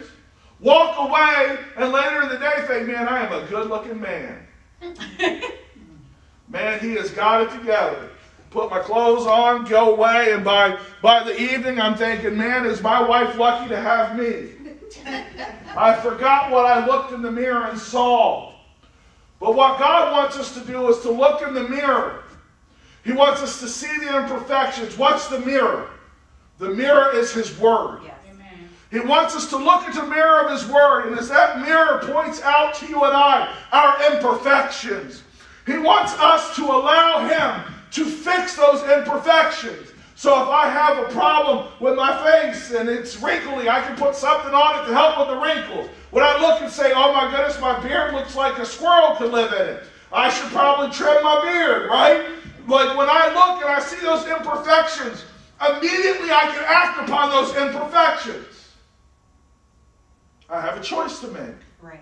walk 0.61 0.97
away, 0.99 1.59
and 1.77 1.93
later 1.93 2.23
in 2.23 2.29
the 2.29 2.39
day 2.39 2.65
think, 2.67 2.89
man, 2.89 3.09
I 3.09 3.25
am 3.27 3.33
a 3.33 3.47
good 3.49 3.69
looking 3.69 4.01
man. 4.01 4.47
man, 6.49 6.81
he 6.81 6.95
has 6.95 7.11
got 7.11 7.43
it 7.43 7.59
together. 7.59 8.11
Put 8.51 8.71
my 8.71 8.81
clothes 8.81 9.27
on, 9.27 9.67
go 9.67 9.95
away, 9.95 10.33
and 10.33 10.45
by, 10.45 10.79
by 11.03 11.23
the 11.23 11.39
evening 11.39 11.81
I'm 11.81 11.97
thinking, 11.97 12.37
man, 12.37 12.65
is 12.65 12.81
my 12.81 13.03
wife 13.07 13.37
lucky 13.37 13.69
to 13.69 13.77
have 13.77 14.19
me? 14.19 14.53
I 15.77 15.95
forgot 16.01 16.51
what 16.51 16.65
I 16.65 16.87
looked 16.87 17.13
in 17.13 17.21
the 17.21 17.31
mirror 17.31 17.67
and 17.67 17.79
saw. 17.79 18.55
But 19.39 19.55
what 19.55 19.79
God 19.79 20.13
wants 20.13 20.37
us 20.39 20.55
to 20.55 20.61
do 20.61 20.89
is 20.89 21.01
to 21.01 21.11
look 21.11 21.43
in 21.43 21.55
the 21.55 21.69
mirror 21.69 22.25
he 23.09 23.15
wants 23.15 23.41
us 23.41 23.59
to 23.61 23.69
see 23.69 23.99
the 24.01 24.19
imperfections. 24.19 24.99
What's 24.99 25.29
the 25.29 25.41
mirror? 25.41 25.89
The 26.59 26.69
mirror 26.69 27.15
is 27.15 27.33
His 27.33 27.59
Word. 27.59 28.01
Yes. 28.05 28.15
He 28.91 29.01
wants 29.01 29.35
us 29.35 29.49
to 29.49 29.57
look 29.57 29.87
into 29.87 30.01
the 30.01 30.07
mirror 30.07 30.43
of 30.43 30.51
His 30.51 30.67
Word, 30.71 31.07
and 31.07 31.19
as 31.19 31.31
that 31.31 31.61
mirror 31.61 32.01
points 32.05 32.43
out 32.43 32.75
to 32.75 32.87
you 32.87 33.03
and 33.03 33.17
I 33.17 33.55
our 33.73 34.13
imperfections, 34.13 35.23
He 35.69 35.77
wants 35.77 36.15
us 36.15 36.57
to 36.57 36.65
allow 36.65 37.29
Him 37.29 37.75
to 37.91 38.05
fix 38.07 38.57
those 38.57 38.83
imperfections. 38.85 39.93
So 40.15 40.43
if 40.43 40.49
I 40.49 40.69
have 40.69 40.99
a 40.99 41.13
problem 41.13 41.71
with 41.79 41.95
my 41.95 42.11
face 42.25 42.73
and 42.73 42.89
it's 42.89 43.21
wrinkly, 43.21 43.69
I 43.69 43.83
can 43.83 43.95
put 43.97 44.17
something 44.17 44.53
on 44.53 44.83
it 44.83 44.89
to 44.89 44.95
help 44.95 45.19
with 45.19 45.29
the 45.29 45.41
wrinkles. 45.41 45.91
When 46.11 46.25
I 46.25 46.41
look 46.41 46.63
and 46.63 46.73
say, 46.73 46.93
oh 46.97 47.13
my 47.13 47.31
goodness, 47.31 47.61
my 47.61 47.79
beard 47.81 48.15
looks 48.15 48.35
like 48.35 48.59
a 48.59 48.65
squirrel 48.65 49.15
could 49.17 49.31
live 49.31 49.53
in 49.53 49.77
it, 49.77 49.85
I 50.11 50.31
should 50.31 50.51
probably 50.51 50.91
trim 50.91 51.23
my 51.23 51.43
beard, 51.43 51.91
right? 51.91 52.31
Like 52.67 52.97
when 52.97 53.09
I 53.11 53.27
look 53.29 53.63
and 53.63 53.71
I 53.71 53.79
see 53.79 54.01
those 54.01 54.27
imperfections, 54.27 55.25
immediately 55.61 56.31
I 56.31 56.51
can 56.51 56.65
act 56.67 57.07
upon 57.07 57.31
those 57.31 57.55
imperfections. 57.57 58.73
I 60.49 60.63
have 60.63 60.79
a 60.79 60.83
choice 60.83 61.21
to 61.21 61.29
make. 61.29 61.57
Right. 61.83 62.01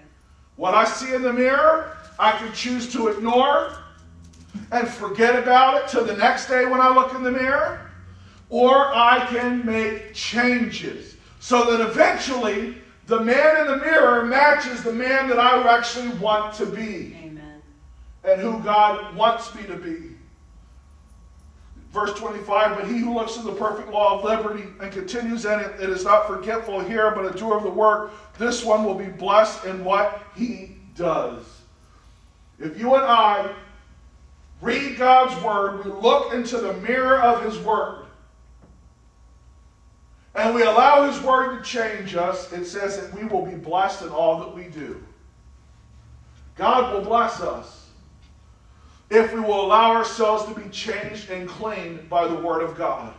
What 0.54 0.74
I 0.74 0.84
see 0.84 1.14
in 1.14 1.22
the 1.22 1.32
mirror, 1.32 1.95
I 2.18 2.32
can 2.32 2.52
choose 2.52 2.92
to 2.92 3.08
ignore 3.08 3.72
and 4.72 4.88
forget 4.88 5.38
about 5.38 5.82
it 5.82 5.88
till 5.88 6.04
the 6.04 6.16
next 6.16 6.46
day 6.46 6.64
when 6.64 6.80
I 6.80 6.88
look 6.88 7.14
in 7.14 7.22
the 7.22 7.30
mirror, 7.30 7.90
or 8.48 8.94
I 8.94 9.26
can 9.30 9.64
make 9.64 10.14
changes 10.14 11.16
so 11.40 11.70
that 11.70 11.88
eventually 11.88 12.76
the 13.06 13.20
man 13.20 13.58
in 13.58 13.66
the 13.66 13.76
mirror 13.76 14.24
matches 14.24 14.82
the 14.82 14.92
man 14.92 15.28
that 15.28 15.38
I 15.38 15.62
actually 15.76 16.08
want 16.18 16.54
to 16.54 16.66
be 16.66 17.16
Amen. 17.22 17.62
and 18.24 18.40
who 18.40 18.58
God 18.60 19.14
wants 19.14 19.54
me 19.54 19.62
to 19.64 19.76
be. 19.76 20.16
Verse 21.92 22.12
25, 22.14 22.76
but 22.76 22.88
he 22.88 22.98
who 22.98 23.14
looks 23.14 23.34
to 23.34 23.42
the 23.42 23.54
perfect 23.54 23.90
law 23.90 24.18
of 24.18 24.24
liberty 24.24 24.64
and 24.80 24.92
continues 24.92 25.44
in 25.44 25.60
it, 25.60 25.80
it 25.80 25.88
is 25.88 26.04
not 26.04 26.26
forgetful 26.26 26.80
here, 26.80 27.10
but 27.12 27.34
a 27.34 27.38
doer 27.38 27.56
of 27.56 27.62
the 27.62 27.70
work, 27.70 28.10
this 28.38 28.64
one 28.64 28.84
will 28.84 28.94
be 28.94 29.06
blessed 29.06 29.64
in 29.64 29.84
what 29.84 30.22
he 30.34 30.76
does. 30.94 31.55
If 32.58 32.78
you 32.78 32.94
and 32.94 33.04
I 33.04 33.54
read 34.60 34.98
God's 34.98 35.42
word, 35.44 35.84
we 35.84 35.90
look 35.90 36.32
into 36.32 36.58
the 36.58 36.74
mirror 36.74 37.20
of 37.20 37.44
his 37.44 37.58
word, 37.58 38.06
and 40.34 40.54
we 40.54 40.62
allow 40.62 41.10
his 41.10 41.20
word 41.22 41.58
to 41.58 41.64
change 41.64 42.14
us, 42.14 42.52
it 42.52 42.64
says 42.64 42.98
that 42.98 43.14
we 43.14 43.26
will 43.26 43.44
be 43.44 43.56
blessed 43.56 44.02
in 44.02 44.08
all 44.08 44.38
that 44.40 44.54
we 44.54 44.64
do. 44.64 45.02
God 46.56 46.92
will 46.92 47.02
bless 47.02 47.40
us 47.40 47.86
if 49.10 49.32
we 49.32 49.40
will 49.40 49.64
allow 49.64 49.92
ourselves 49.92 50.44
to 50.46 50.58
be 50.58 50.68
changed 50.70 51.30
and 51.30 51.48
cleaned 51.48 52.08
by 52.08 52.26
the 52.26 52.34
Word 52.34 52.62
of 52.62 52.76
God. 52.76 53.14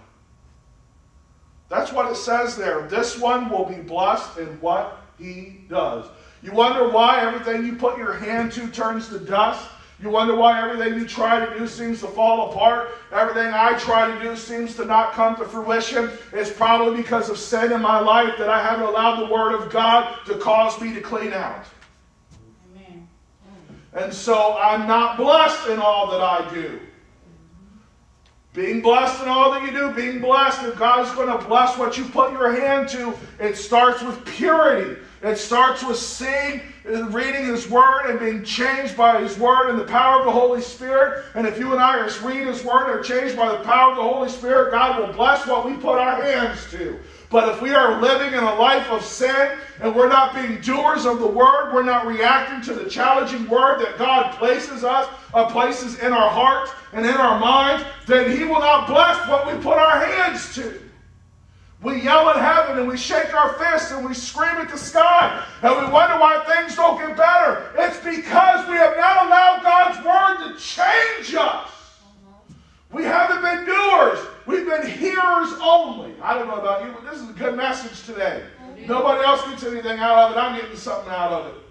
That's 1.69 1.91
what 1.91 2.11
it 2.11 2.15
says 2.15 2.55
there. 2.55 2.87
This 2.87 3.17
one 3.17 3.49
will 3.49 3.65
be 3.65 3.75
blessed 3.75 4.37
in 4.37 4.47
what 4.59 5.01
he 5.17 5.61
does. 5.69 6.05
You 6.43 6.51
wonder 6.51 6.89
why 6.89 7.21
everything 7.21 7.65
you 7.65 7.75
put 7.75 7.97
your 7.97 8.13
hand 8.13 8.51
to 8.53 8.67
turns 8.67 9.09
to 9.09 9.19
dust? 9.19 9.67
You 10.01 10.11
wonder 10.11 10.35
why 10.35 10.61
everything 10.61 10.99
you 10.99 11.07
try 11.07 11.43
to 11.43 11.57
do 11.57 11.67
seems 11.67 12.01
to 12.01 12.07
fall 12.07 12.51
apart? 12.51 12.91
Everything 13.11 13.51
I 13.51 13.75
try 13.79 14.13
to 14.13 14.21
do 14.21 14.35
seems 14.35 14.75
to 14.75 14.85
not 14.85 15.13
come 15.13 15.35
to 15.37 15.45
fruition? 15.45 16.11
It's 16.33 16.51
probably 16.51 17.01
because 17.01 17.29
of 17.29 17.39
sin 17.39 17.71
in 17.71 17.81
my 17.81 17.99
life 17.99 18.37
that 18.37 18.47
I 18.47 18.61
haven't 18.61 18.85
allowed 18.85 19.27
the 19.27 19.33
Word 19.33 19.55
of 19.55 19.71
God 19.71 20.19
to 20.27 20.35
cause 20.35 20.79
me 20.79 20.93
to 20.93 21.01
clean 21.01 21.33
out. 21.33 21.65
Amen. 22.75 23.07
And 23.93 24.13
so 24.13 24.55
I'm 24.61 24.87
not 24.87 25.17
blessed 25.17 25.67
in 25.69 25.79
all 25.79 26.11
that 26.11 26.21
I 26.21 26.47
do. 26.53 26.79
Being 28.53 28.81
blessed 28.81 29.23
in 29.23 29.29
all 29.29 29.51
that 29.51 29.63
you 29.63 29.71
do, 29.71 29.91
being 29.91 30.19
blessed, 30.19 30.63
if 30.63 30.77
God's 30.77 31.11
going 31.15 31.35
to 31.35 31.43
bless 31.47 31.75
what 31.77 31.97
you 31.97 32.05
put 32.05 32.31
your 32.31 32.59
hand 32.59 32.87
to, 32.89 33.13
it 33.39 33.55
starts 33.55 34.03
with 34.03 34.23
purity. 34.25 34.99
It 35.23 35.37
starts 35.37 35.83
with 35.83 35.97
seeing, 35.97 36.61
reading 36.85 37.45
His 37.45 37.69
Word, 37.69 38.09
and 38.09 38.19
being 38.19 38.43
changed 38.43 38.95
by 38.95 39.21
His 39.21 39.37
Word 39.37 39.69
and 39.69 39.79
the 39.79 39.85
power 39.85 40.19
of 40.19 40.25
the 40.25 40.31
Holy 40.31 40.61
Spirit. 40.61 41.25
And 41.33 41.47
if 41.47 41.57
you 41.57 41.71
and 41.71 41.81
I 41.81 41.97
are 41.97 42.09
read 42.21 42.45
His 42.47 42.63
Word 42.63 42.89
and 42.89 42.99
are 42.99 43.03
changed 43.03 43.35
by 43.35 43.51
the 43.51 43.63
power 43.63 43.91
of 43.91 43.97
the 43.97 44.03
Holy 44.03 44.29
Spirit, 44.29 44.71
God 44.71 44.99
will 44.99 45.13
bless 45.13 45.47
what 45.47 45.65
we 45.65 45.75
put 45.75 45.97
our 45.97 46.21
hands 46.21 46.69
to. 46.71 46.99
But 47.29 47.49
if 47.49 47.61
we 47.61 47.71
are 47.71 47.99
living 47.99 48.33
in 48.33 48.43
a 48.43 48.55
life 48.55 48.89
of 48.89 49.03
sin 49.03 49.57
and 49.81 49.93
we're 49.93 50.07
not 50.07 50.33
being 50.33 50.61
doers 50.61 51.05
of 51.05 51.19
the 51.19 51.27
word, 51.27 51.73
we're 51.73 51.83
not 51.83 52.07
reacting 52.07 52.61
to 52.73 52.79
the 52.79 52.89
challenging 52.89 53.49
word 53.49 53.79
that 53.79 53.97
God 53.97 54.33
places 54.37 54.85
us, 54.85 55.09
uh, 55.33 55.49
places 55.49 55.99
in 55.99 56.13
our 56.13 56.29
hearts 56.29 56.71
and 56.93 57.05
in 57.05 57.15
our 57.15 57.37
minds, 57.37 57.83
then 58.05 58.31
He 58.31 58.45
will 58.45 58.59
not 58.59 58.87
bless 58.87 59.27
what 59.27 59.45
we 59.45 59.61
put 59.61 59.77
our 59.77 60.05
hands 60.05 60.55
to. 60.55 60.86
We 61.81 62.01
yell 62.01 62.29
at 62.29 62.37
heaven 62.37 62.79
and 62.79 62.87
we 62.87 62.97
shake 62.97 63.33
our 63.35 63.53
fists 63.53 63.91
and 63.91 64.05
we 64.05 64.13
scream 64.15 64.55
at 64.57 64.69
the 64.69 64.77
sky 64.77 65.43
and 65.61 65.75
we 65.77 65.91
wonder 65.91 66.17
why 66.19 66.43
things 66.47 66.75
don't 66.75 66.97
get 66.97 67.15
better. 67.15 67.71
It's 67.77 67.97
because 67.97 68.67
we 68.67 68.75
have 68.75 68.97
not 68.97 69.27
allowed 69.27 69.61
God's 69.63 70.03
word 70.05 70.53
to 70.53 70.59
change 70.59 71.35
us. 71.35 71.69
We 72.91 73.03
haven't 73.03 73.41
been 73.41 73.65
doers. 73.65 74.19
We've 74.47 74.65
been 74.65 74.87
hearers 74.89 75.53
only. 75.61 76.13
I 76.21 76.33
don't 76.33 76.47
know 76.47 76.55
about 76.55 76.83
you, 76.85 76.91
but 76.93 77.09
this 77.11 77.21
is 77.21 77.29
a 77.29 77.33
good 77.33 77.55
message 77.55 78.05
today. 78.05 78.43
Nobody 78.87 79.23
else 79.23 79.43
gets 79.45 79.63
anything 79.63 79.99
out 79.99 80.31
of 80.31 80.37
it. 80.37 80.39
I'm 80.39 80.59
getting 80.59 80.77
something 80.77 81.11
out 81.11 81.31
of 81.31 81.47
it. 81.47 81.61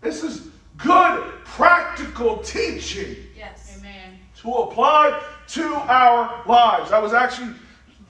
This 0.00 0.22
is 0.22 0.48
good, 0.76 1.32
practical 1.44 2.38
teaching 2.38 3.16
Yes. 3.36 3.78
Amen. 3.78 4.18
to 4.42 4.52
apply 4.52 5.22
to 5.48 5.74
our 5.74 6.42
lives. 6.46 6.92
I 6.92 6.98
was 6.98 7.12
actually 7.14 7.54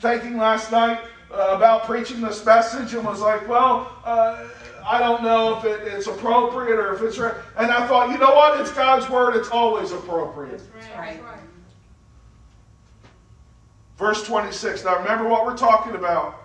thinking 0.00 0.36
last 0.36 0.70
night 0.70 1.00
uh, 1.32 1.52
about 1.56 1.84
preaching 1.84 2.20
this 2.20 2.44
message 2.44 2.94
and 2.94 3.04
was 3.04 3.20
like, 3.20 3.46
well, 3.48 3.92
uh, 4.04 4.46
I 4.86 5.00
don't 5.00 5.22
know 5.22 5.58
if 5.58 5.64
it, 5.64 5.86
it's 5.86 6.06
appropriate 6.06 6.78
or 6.78 6.94
if 6.94 7.02
it's 7.02 7.18
right. 7.18 7.34
And 7.56 7.70
I 7.70 7.86
thought, 7.88 8.10
you 8.10 8.18
know 8.18 8.34
what? 8.34 8.60
It's 8.60 8.72
God's 8.72 9.08
word. 9.10 9.34
It's 9.34 9.50
always 9.50 9.92
appropriate. 9.92 10.62
That's 10.74 10.96
right. 10.96 11.22
right. 11.24 11.40
Verse 13.96 14.22
26. 14.24 14.84
Now 14.84 14.98
remember 14.98 15.28
what 15.28 15.44
we're 15.44 15.56
talking 15.56 15.94
about. 15.94 16.42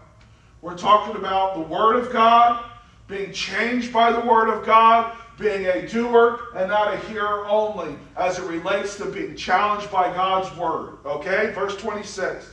We're 0.61 0.77
talking 0.77 1.15
about 1.15 1.55
the 1.55 1.61
Word 1.61 1.97
of 1.97 2.13
God, 2.13 2.63
being 3.07 3.33
changed 3.33 3.91
by 3.91 4.11
the 4.11 4.21
Word 4.21 4.47
of 4.47 4.65
God, 4.65 5.17
being 5.39 5.65
a 5.65 5.87
doer 5.87 6.39
and 6.55 6.69
not 6.69 6.93
a 6.93 6.97
hearer 7.07 7.47
only, 7.47 7.95
as 8.15 8.37
it 8.37 8.45
relates 8.45 8.95
to 8.97 9.05
being 9.05 9.35
challenged 9.35 9.91
by 9.91 10.13
God's 10.13 10.55
Word. 10.55 10.97
Okay? 11.03 11.51
Verse 11.53 11.75
26. 11.77 12.51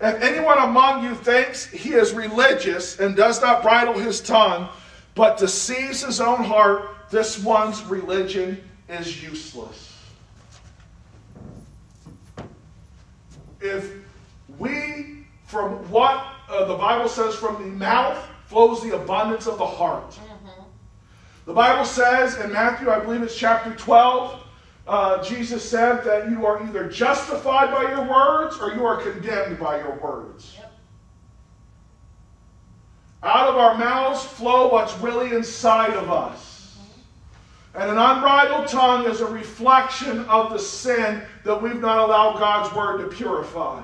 If 0.00 0.20
anyone 0.22 0.58
among 0.58 1.04
you 1.04 1.14
thinks 1.14 1.66
he 1.66 1.90
is 1.94 2.12
religious 2.12 2.98
and 2.98 3.16
does 3.16 3.40
not 3.40 3.62
bridle 3.62 3.94
his 3.94 4.20
tongue, 4.20 4.68
but 5.14 5.38
deceives 5.38 6.02
his 6.04 6.20
own 6.20 6.42
heart, 6.42 6.90
this 7.10 7.38
one's 7.38 7.82
religion 7.84 8.62
is 8.88 9.22
useless. 9.22 9.96
If 13.60 13.92
we, 14.58 15.26
from 15.46 15.90
what 15.90 16.26
uh, 16.48 16.64
the 16.64 16.74
Bible 16.74 17.08
says, 17.08 17.34
from 17.34 17.62
the 17.62 17.68
mouth 17.68 18.18
flows 18.46 18.82
the 18.82 18.96
abundance 18.96 19.46
of 19.46 19.58
the 19.58 19.66
heart. 19.66 20.18
The 21.46 21.52
Bible 21.52 21.84
says 21.84 22.38
in 22.38 22.52
Matthew, 22.52 22.90
I 22.90 23.00
believe 23.00 23.22
it's 23.22 23.36
chapter 23.36 23.74
12, 23.74 24.43
uh, 24.86 25.22
Jesus 25.24 25.68
said 25.68 26.04
that 26.04 26.30
you 26.30 26.44
are 26.46 26.62
either 26.62 26.88
justified 26.88 27.70
by 27.70 27.90
your 27.90 28.06
words 28.08 28.58
or 28.58 28.74
you 28.74 28.84
are 28.84 29.00
condemned 29.00 29.58
by 29.58 29.78
your 29.78 29.98
words. 29.98 30.54
Yep. 30.58 30.72
Out 33.22 33.48
of 33.48 33.56
our 33.56 33.78
mouths 33.78 34.22
flow 34.22 34.68
what's 34.68 34.96
really 34.98 35.34
inside 35.34 35.94
of 35.94 36.10
us. 36.10 36.76
And 37.74 37.90
an 37.90 37.98
unbridled 37.98 38.68
tongue 38.68 39.06
is 39.06 39.20
a 39.20 39.26
reflection 39.26 40.20
of 40.26 40.52
the 40.52 40.58
sin 40.58 41.22
that 41.44 41.60
we've 41.60 41.80
not 41.80 41.98
allowed 41.98 42.38
God's 42.38 42.74
word 42.74 42.98
to 42.98 43.08
purify. 43.08 43.82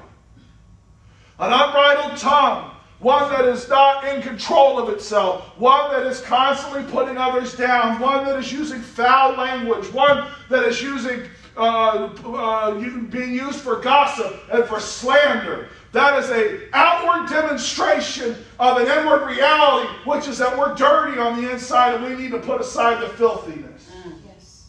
An 1.39 1.53
unbridled 1.53 2.19
tongue, 2.19 2.77
one 3.01 3.31
that 3.31 3.47
is 3.47 3.69
not 3.69 4.05
in 4.05 4.21
control 4.21 4.79
of 4.79 4.91
itself, 4.91 5.59
one 5.59 5.91
that 5.91 6.07
is 6.07 6.21
constantly 6.21 6.83
putting 6.93 7.17
others 7.17 7.57
down, 7.57 7.99
one 7.99 8.27
that 8.27 8.39
is 8.39 8.53
using 8.53 8.81
foul 8.81 9.37
language, 9.37 9.91
one 9.93 10.31
that 10.51 10.65
is 10.65 10.83
using 10.83 11.23
uh, 11.57 12.11
uh, 12.27 12.75
being 13.09 13.33
used 13.33 13.61
for 13.61 13.81
gossip 13.81 14.43
and 14.53 14.65
for 14.67 14.79
slander. 14.79 15.69
That 15.93 16.23
is 16.23 16.31
a 16.31 16.69
outward 16.75 17.29
demonstration 17.29 18.37
of 18.59 18.77
an 18.77 18.87
inward 18.87 19.27
reality, 19.27 19.89
which 20.05 20.29
is 20.29 20.39
that 20.39 20.57
we're 20.57 20.75
dirty 20.75 21.19
on 21.19 21.43
the 21.43 21.51
inside 21.51 21.95
and 21.95 22.05
we 22.05 22.23
need 22.23 22.31
to 22.33 22.39
put 22.39 22.61
aside 22.61 23.03
the 23.03 23.09
filthiness. 23.09 23.91
Yes. 24.27 24.69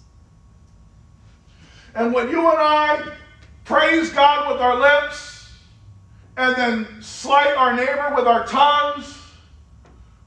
And 1.95 2.13
when 2.13 2.29
you 2.29 2.39
and 2.49 2.59
I 2.59 3.13
praise 3.65 4.09
God 4.09 4.51
with 4.51 4.61
our 4.61 4.79
lips 4.79 5.40
and 6.37 6.55
then 6.55 7.01
slight 7.01 7.55
our 7.55 7.73
neighbor 7.73 8.13
with 8.15 8.27
our 8.27 8.45
tongues, 8.45 9.17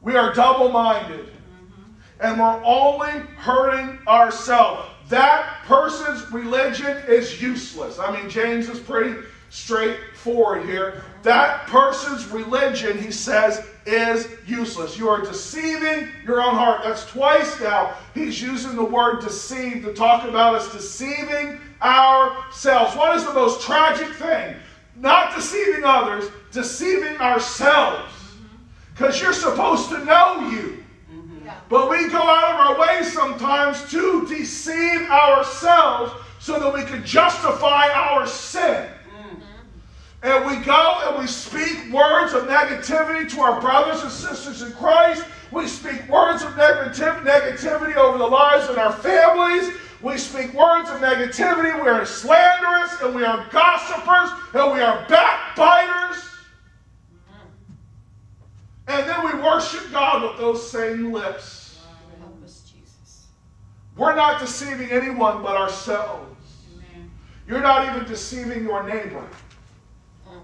we 0.03 0.17
are 0.17 0.35
double 0.35 0.69
minded. 0.69 1.27
Mm-hmm. 1.27 1.93
And 2.21 2.38
we're 2.38 2.64
only 2.64 3.27
hurting 3.37 3.99
ourselves. 4.07 4.88
That 5.09 5.62
person's 5.64 6.31
religion 6.33 7.03
is 7.09 7.40
useless. 7.40 7.99
I 7.99 8.11
mean, 8.11 8.29
James 8.29 8.69
is 8.69 8.81
pretty 8.81 9.21
straightforward 9.51 10.67
here. 10.67 11.05
That 11.23 11.67
person's 11.67 12.27
religion, 12.29 12.99
he 12.99 13.11
says, 13.11 13.64
is 13.87 14.29
useless. 14.47 14.99
You 14.99 15.09
are 15.09 15.21
deceiving 15.21 16.09
your 16.25 16.43
own 16.43 16.55
heart. 16.55 16.83
That's 16.85 17.07
twice 17.07 17.61
now 17.61 17.95
he's 18.14 18.40
using 18.40 18.77
the 18.77 18.85
word 18.85 19.21
deceive 19.21 19.85
to 19.85 19.93
talk 19.93 20.27
about 20.27 20.55
us 20.55 20.73
deceiving 20.73 21.61
ourselves. 21.83 22.97
What 22.97 23.14
is 23.17 23.25
the 23.25 23.33
most 23.33 23.61
tragic 23.61 24.09
thing? 24.14 24.57
Not 24.96 25.35
deceiving 25.35 25.85
others, 25.85 26.30
deceiving 26.52 27.16
ourselves. 27.18 28.12
Mm-hmm. 28.12 28.57
Because 28.92 29.20
you're 29.20 29.33
supposed 29.33 29.88
to 29.90 30.04
know 30.04 30.48
you. 30.50 30.85
Mm-hmm. 31.12 31.48
But 31.68 31.90
we 31.90 32.09
go 32.09 32.18
out 32.18 32.54
of 32.54 32.61
our 32.61 32.80
way 32.80 33.02
sometimes 33.04 33.90
to 33.90 34.26
deceive 34.28 35.11
ourselves 35.11 36.12
so 36.38 36.59
that 36.61 36.72
we 36.72 36.85
can 36.85 37.04
justify 37.04 37.88
our 37.88 38.26
sin. 38.26 38.88
Mm-hmm. 39.16 39.42
and 40.22 40.46
we 40.46 40.64
go 40.64 41.00
and 41.07 41.18
we 41.18 41.26
speak 41.26 41.92
words 41.92 42.35
of 42.35 42.44
negativity 42.44 43.28
to 43.30 43.40
our 43.40 43.61
brothers 43.61 44.02
and 44.02 44.12
sisters 44.12 44.62
in 44.62 44.72
Christ. 44.72 45.24
We 45.50 45.66
speak 45.66 46.09
words 46.09 46.42
of 46.42 46.50
negativ- 46.52 47.22
negativity 47.24 47.96
over 47.96 48.18
the 48.18 48.26
lives 48.26 48.68
of 48.68 48.76
our 48.76 48.92
families. 48.92 49.72
We 50.05 50.19
speak 50.19 50.53
words 50.53 50.90
of 50.90 51.01
negativity. 51.01 51.83
We 51.83 51.88
are 51.88 52.05
slanderous 52.05 53.01
and 53.01 53.14
we 53.14 53.25
are 53.25 53.49
gossipers 53.51 54.38
and 54.53 54.73
we 54.75 54.83
are 54.83 55.07
backbiters. 55.09 56.23
And 58.87 59.09
then 59.09 59.25
we 59.25 59.43
worship 59.43 59.90
God 59.90 60.23
with 60.23 60.38
those 60.38 60.71
same 60.71 61.11
lips. 61.11 61.81
Help 62.21 62.45
us, 62.45 62.71
Jesus. 62.71 63.25
We're 63.97 64.14
not 64.14 64.40
deceiving 64.40 64.90
anyone 64.90 65.43
but 65.43 65.57
ourselves. 65.57 66.37
Amen. 66.75 67.11
You're 67.49 67.62
not 67.62 67.88
even 67.88 68.07
deceiving 68.07 68.62
your 68.62 68.87
neighbor. 68.87 69.27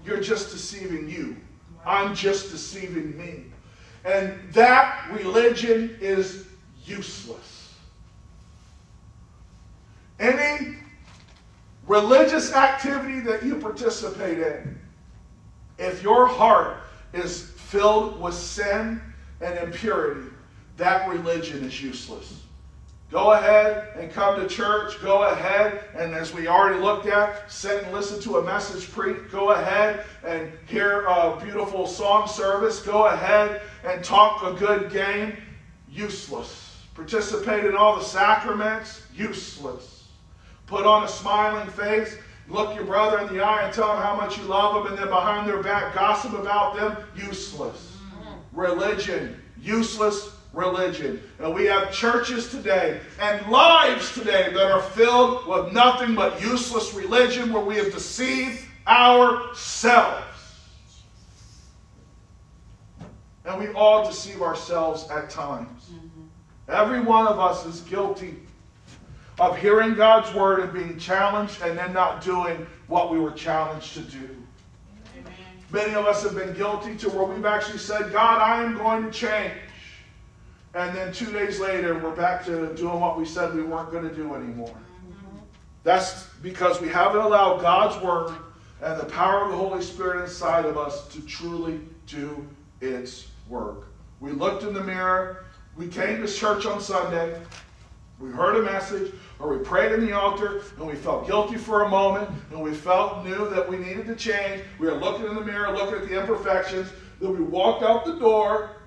You're 0.03 0.21
just 0.21 0.51
deceiving 0.51 1.07
you. 1.07 1.37
I'm 1.85 2.15
just 2.15 2.49
deceiving 2.49 3.15
me. 3.15 3.43
And 4.05 4.39
that 4.53 5.07
religion 5.11 5.95
is 6.01 6.47
useless. 6.83 7.60
Any 10.21 10.75
religious 11.87 12.53
activity 12.53 13.21
that 13.21 13.43
you 13.43 13.55
participate 13.55 14.37
in, 14.37 14.79
if 15.79 16.03
your 16.03 16.27
heart 16.27 16.77
is 17.11 17.49
filled 17.57 18.21
with 18.21 18.35
sin 18.35 19.01
and 19.41 19.57
impurity, 19.57 20.29
that 20.77 21.09
religion 21.09 21.63
is 21.63 21.81
useless. 21.81 22.43
Go 23.09 23.33
ahead 23.33 23.97
and 23.97 24.11
come 24.11 24.39
to 24.39 24.47
church. 24.47 25.01
Go 25.01 25.23
ahead 25.23 25.85
and, 25.95 26.13
as 26.13 26.33
we 26.33 26.47
already 26.47 26.79
looked 26.79 27.07
at, 27.07 27.51
sit 27.51 27.83
and 27.83 27.91
listen 27.91 28.21
to 28.21 28.37
a 28.37 28.43
message 28.43 28.91
preach. 28.91 29.17
Go 29.31 29.51
ahead 29.51 30.05
and 30.23 30.51
hear 30.67 31.01
a 31.07 31.37
beautiful 31.43 31.87
song 31.87 32.27
service. 32.27 32.79
Go 32.83 33.07
ahead 33.07 33.63
and 33.83 34.03
talk 34.03 34.43
a 34.43 34.53
good 34.53 34.91
game. 34.91 35.35
Useless. 35.89 36.77
Participate 36.93 37.65
in 37.65 37.75
all 37.75 37.97
the 37.97 38.03
sacraments. 38.03 39.01
Useless. 39.13 39.90
Put 40.71 40.85
on 40.85 41.03
a 41.03 41.07
smiling 41.09 41.69
face. 41.71 42.17
Look 42.47 42.73
your 42.75 42.85
brother 42.85 43.19
in 43.19 43.35
the 43.35 43.43
eye 43.43 43.63
and 43.63 43.73
tell 43.73 43.93
him 43.93 44.01
how 44.01 44.15
much 44.15 44.37
you 44.37 44.45
love 44.45 44.77
him, 44.77 44.93
and 44.93 44.97
then 44.97 45.09
behind 45.09 45.45
their 45.45 45.61
back 45.61 45.93
gossip 45.93 46.31
about 46.31 46.77
them. 46.77 46.95
Useless. 47.13 47.97
Religion. 48.53 49.37
Useless 49.59 50.33
religion. 50.53 51.21
And 51.39 51.53
we 51.53 51.65
have 51.65 51.91
churches 51.91 52.49
today 52.49 53.01
and 53.19 53.45
lives 53.51 54.13
today 54.13 54.53
that 54.53 54.71
are 54.71 54.81
filled 54.81 55.45
with 55.45 55.73
nothing 55.73 56.15
but 56.15 56.41
useless 56.41 56.93
religion 56.93 57.51
where 57.51 57.65
we 57.65 57.75
have 57.75 57.91
deceived 57.91 58.65
ourselves. 58.87 60.23
And 63.43 63.59
we 63.59 63.67
all 63.73 64.07
deceive 64.07 64.41
ourselves 64.41 65.09
at 65.09 65.29
times. 65.29 65.89
Mm-hmm. 65.91 66.21
Every 66.69 67.01
one 67.01 67.27
of 67.27 67.39
us 67.39 67.65
is 67.65 67.81
guilty 67.81 68.37
of 69.41 69.57
hearing 69.57 69.95
God's 69.95 70.31
word 70.35 70.59
and 70.59 70.71
being 70.71 70.99
challenged 70.99 71.63
and 71.63 71.75
then 71.75 71.91
not 71.93 72.23
doing 72.23 72.67
what 72.87 73.11
we 73.11 73.19
were 73.19 73.31
challenged 73.31 73.95
to 73.95 74.01
do. 74.01 74.29
Amen. 75.17 75.33
Many 75.71 75.95
of 75.95 76.05
us 76.05 76.21
have 76.21 76.35
been 76.35 76.53
guilty 76.53 76.95
to 76.97 77.09
where 77.09 77.23
we've 77.23 77.43
actually 77.43 77.79
said, 77.79 78.13
God, 78.13 78.39
I 78.39 78.63
am 78.63 78.77
going 78.77 79.03
to 79.03 79.11
change. 79.11 79.53
And 80.75 80.95
then 80.95 81.11
two 81.11 81.31
days 81.31 81.59
later, 81.59 81.97
we're 81.97 82.15
back 82.15 82.45
to 82.45 82.71
doing 82.75 82.99
what 82.99 83.17
we 83.17 83.25
said 83.25 83.55
we 83.55 83.63
weren't 83.63 83.91
going 83.91 84.07
to 84.07 84.13
do 84.13 84.35
anymore. 84.35 84.69
Mm-hmm. 84.69 85.37
That's 85.83 86.27
because 86.43 86.79
we 86.79 86.87
haven't 86.87 87.21
allowed 87.21 87.61
God's 87.61 88.01
Word 88.03 88.35
and 88.83 88.99
the 88.99 89.05
power 89.05 89.43
of 89.43 89.49
the 89.49 89.57
Holy 89.57 89.81
Spirit 89.81 90.21
inside 90.21 90.65
of 90.65 90.77
us 90.77 91.07
to 91.07 91.21
truly 91.21 91.79
do 92.05 92.47
its 92.79 93.27
work. 93.49 93.87
We 94.19 94.33
looked 94.33 94.61
in 94.61 94.75
the 94.75 94.83
mirror, 94.83 95.45
we 95.75 95.87
came 95.87 96.21
to 96.21 96.31
church 96.31 96.67
on 96.67 96.79
Sunday, 96.79 97.41
we 98.21 98.29
heard 98.29 98.55
a 98.55 98.61
message, 98.61 99.11
or 99.41 99.57
we 99.57 99.63
prayed 99.63 99.91
in 99.91 100.05
the 100.05 100.13
altar, 100.13 100.61
and 100.77 100.87
we 100.87 100.95
felt 100.95 101.25
guilty 101.25 101.57
for 101.57 101.83
a 101.83 101.89
moment, 101.89 102.29
and 102.51 102.61
we 102.61 102.73
felt 102.73 103.25
knew 103.25 103.49
that 103.49 103.67
we 103.67 103.77
needed 103.77 104.05
to 104.05 104.15
change. 104.15 104.63
We 104.79 104.87
were 104.87 104.93
looking 104.95 105.25
in 105.25 105.35
the 105.35 105.43
mirror, 105.43 105.71
looking 105.75 105.95
at 105.95 106.07
the 106.07 106.19
imperfections. 106.19 106.89
Then 107.19 107.33
we 107.37 107.43
walked 107.43 107.83
out 107.83 108.05
the 108.05 108.13
door, 108.19 108.77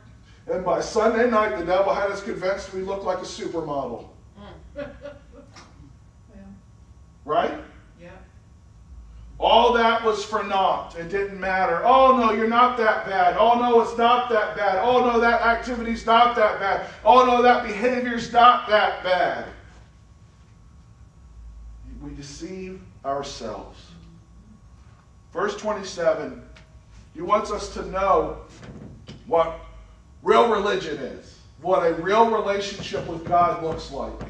and 0.46 0.64
by 0.64 0.80
Sunday 0.80 1.28
night, 1.28 1.58
the 1.58 1.64
devil 1.64 1.92
had 1.92 2.10
us 2.10 2.22
convinced 2.22 2.72
we 2.72 2.82
looked 2.82 3.04
like 3.04 3.18
a 3.18 3.22
supermodel. 3.22 4.08
Well, 4.76 4.86
Right? 7.24 7.54
yeah. 8.00 8.10
All 9.40 9.72
that 9.72 10.04
was 10.04 10.24
for 10.24 10.42
naught. 10.44 10.94
It 10.98 11.08
didn't 11.08 11.40
matter. 11.40 11.82
Oh 11.84 12.16
no, 12.18 12.32
you're 12.32 12.46
not 12.48 12.76
that 12.76 13.06
bad. 13.06 13.36
Oh 13.38 13.58
no, 13.58 13.80
it's 13.80 13.96
not 13.96 14.28
that 14.28 14.56
bad. 14.56 14.78
Oh 14.82 15.00
no, 15.00 15.18
that 15.20 15.40
activity's 15.40 16.04
not 16.04 16.36
that 16.36 16.60
bad. 16.60 16.86
Oh 17.04 17.24
no, 17.24 17.40
that 17.42 17.64
behavior's 17.64 18.30
not 18.32 18.68
that 18.68 19.02
bad. 19.02 19.46
We 22.04 22.10
deceive 22.10 22.82
ourselves. 23.04 23.80
Verse 25.32 25.56
27, 25.56 26.42
he 27.14 27.22
wants 27.22 27.50
us 27.50 27.72
to 27.74 27.84
know 27.86 28.42
what 29.26 29.58
real 30.22 30.50
religion 30.52 30.98
is, 30.98 31.38
what 31.62 31.86
a 31.86 31.94
real 31.94 32.30
relationship 32.30 33.06
with 33.06 33.24
God 33.24 33.62
looks 33.62 33.90
like. 33.90 34.20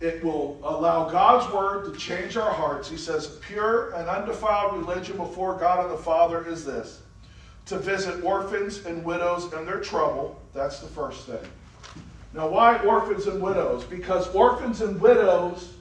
It 0.00 0.24
will 0.24 0.58
allow 0.64 1.08
God's 1.08 1.52
word 1.52 1.92
to 1.92 1.98
change 1.98 2.38
our 2.38 2.52
hearts. 2.52 2.88
He 2.88 2.96
says, 2.96 3.38
pure 3.42 3.92
and 3.94 4.08
undefiled 4.08 4.78
religion 4.78 5.18
before 5.18 5.58
God 5.58 5.84
and 5.84 5.90
the 5.92 6.02
Father 6.02 6.46
is 6.46 6.64
this 6.64 7.02
to 7.66 7.78
visit 7.78 8.24
orphans 8.24 8.86
and 8.86 9.04
widows 9.04 9.52
in 9.52 9.66
their 9.66 9.80
trouble. 9.80 10.40
That's 10.54 10.80
the 10.80 10.86
first 10.86 11.26
thing. 11.26 11.44
Now, 12.32 12.48
why 12.48 12.78
orphans 12.78 13.26
and 13.26 13.42
widows? 13.42 13.84
Because 13.84 14.32
orphans 14.34 14.80
and 14.80 15.00
widows 15.00 15.74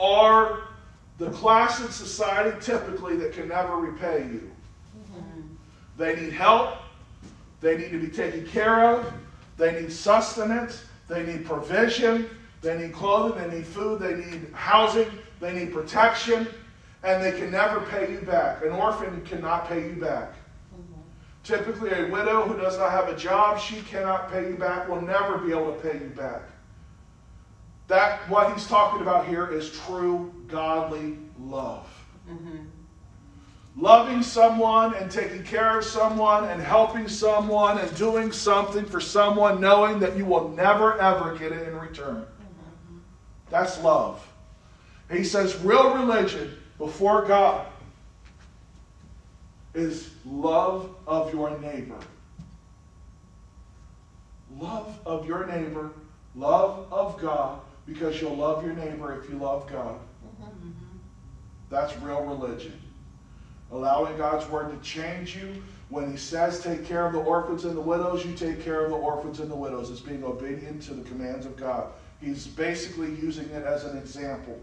are 0.00 0.60
the 1.18 1.30
class 1.30 1.80
in 1.80 1.90
society 1.90 2.56
typically 2.60 3.16
that 3.16 3.32
can 3.32 3.48
never 3.48 3.76
repay 3.76 4.22
you. 4.24 4.50
They 5.98 6.16
need 6.16 6.32
help, 6.32 6.78
they 7.60 7.76
need 7.76 7.90
to 7.90 8.00
be 8.00 8.08
taken 8.08 8.46
care 8.46 8.90
of, 8.90 9.12
they 9.58 9.80
need 9.80 9.92
sustenance, 9.92 10.82
they 11.08 11.24
need 11.26 11.44
provision, 11.44 12.30
they 12.62 12.78
need 12.78 12.94
clothing, 12.94 13.50
they 13.50 13.58
need 13.58 13.66
food, 13.66 14.00
they 14.00 14.14
need 14.14 14.50
housing, 14.54 15.10
they 15.40 15.52
need 15.52 15.72
protection, 15.72 16.48
and 17.02 17.22
they 17.22 17.38
can 17.38 17.50
never 17.50 17.80
pay 17.80 18.10
you 18.10 18.20
back. 18.20 18.64
An 18.64 18.70
orphan 18.70 19.22
cannot 19.26 19.68
pay 19.68 19.88
you 19.88 19.96
back. 19.96 20.32
Typically, 21.42 21.90
a 21.90 22.06
widow 22.10 22.42
who 22.42 22.56
does 22.58 22.78
not 22.78 22.90
have 22.90 23.08
a 23.08 23.16
job, 23.16 23.58
she 23.58 23.80
cannot 23.82 24.30
pay 24.30 24.48
you 24.48 24.56
back, 24.56 24.88
will 24.88 25.00
never 25.00 25.38
be 25.38 25.52
able 25.52 25.74
to 25.74 25.80
pay 25.80 25.98
you 25.98 26.12
back. 26.16 26.42
That 27.90 28.20
what 28.30 28.54
he's 28.54 28.68
talking 28.68 29.02
about 29.02 29.26
here 29.26 29.48
is 29.48 29.72
true 29.72 30.32
godly 30.46 31.18
love. 31.40 31.88
Mm-hmm. 32.30 32.58
Loving 33.74 34.22
someone 34.22 34.94
and 34.94 35.10
taking 35.10 35.42
care 35.42 35.76
of 35.76 35.84
someone 35.84 36.44
and 36.44 36.62
helping 36.62 37.08
someone 37.08 37.78
and 37.78 37.96
doing 37.96 38.30
something 38.30 38.84
for 38.84 39.00
someone, 39.00 39.60
knowing 39.60 39.98
that 39.98 40.16
you 40.16 40.24
will 40.24 40.50
never 40.50 41.00
ever 41.00 41.36
get 41.36 41.50
it 41.50 41.66
in 41.66 41.76
return. 41.76 42.18
Mm-hmm. 42.22 42.98
That's 43.50 43.82
love. 43.82 44.24
He 45.10 45.24
says 45.24 45.58
real 45.58 45.92
religion 45.92 46.56
before 46.78 47.24
God 47.24 47.66
is 49.74 50.10
love 50.24 50.94
of 51.08 51.34
your 51.34 51.58
neighbor. 51.58 51.98
Love 54.56 54.96
of 55.04 55.26
your 55.26 55.44
neighbor, 55.46 55.90
love 56.36 56.86
of 56.92 57.20
God, 57.20 57.62
because 57.92 58.20
you'll 58.20 58.36
love 58.36 58.64
your 58.64 58.74
neighbor 58.74 59.20
if 59.20 59.28
you 59.28 59.36
love 59.36 59.66
God. 59.66 59.98
That's 61.68 61.96
real 61.98 62.22
religion. 62.22 62.80
Allowing 63.72 64.16
God's 64.16 64.48
word 64.48 64.70
to 64.70 64.88
change 64.88 65.36
you. 65.36 65.62
When 65.88 66.10
he 66.10 66.16
says 66.16 66.62
take 66.62 66.84
care 66.84 67.06
of 67.06 67.12
the 67.12 67.20
orphans 67.20 67.64
and 67.64 67.76
the 67.76 67.80
widows, 67.80 68.24
you 68.24 68.34
take 68.34 68.62
care 68.64 68.84
of 68.84 68.90
the 68.90 68.96
orphans 68.96 69.40
and 69.40 69.50
the 69.50 69.56
widows. 69.56 69.90
It's 69.90 70.00
being 70.00 70.24
obedient 70.24 70.82
to 70.82 70.94
the 70.94 71.08
commands 71.08 71.46
of 71.46 71.56
God. 71.56 71.88
He's 72.20 72.46
basically 72.46 73.14
using 73.16 73.48
it 73.50 73.64
as 73.64 73.84
an 73.84 73.98
example. 73.98 74.58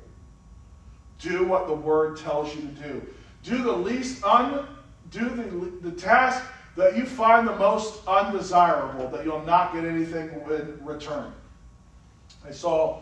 Do 1.20 1.46
what 1.46 1.68
the 1.68 1.74
word 1.74 2.18
tells 2.18 2.56
you 2.56 2.62
to 2.62 2.68
do. 2.68 3.02
Do 3.44 3.64
the 3.64 3.76
least 3.76 4.24
un 4.24 4.68
do 5.12 5.30
the, 5.30 5.90
the 5.90 5.96
task 5.96 6.44
that 6.76 6.96
you 6.98 7.06
find 7.06 7.48
the 7.48 7.56
most 7.56 8.06
undesirable, 8.08 9.10
that 9.10 9.26
you'll 9.26 9.46
not 9.46 9.74
get 9.74 9.86
anything 9.86 10.30
in 10.30 10.80
return. 10.86 11.34
I 12.46 12.52
saw 12.52 13.02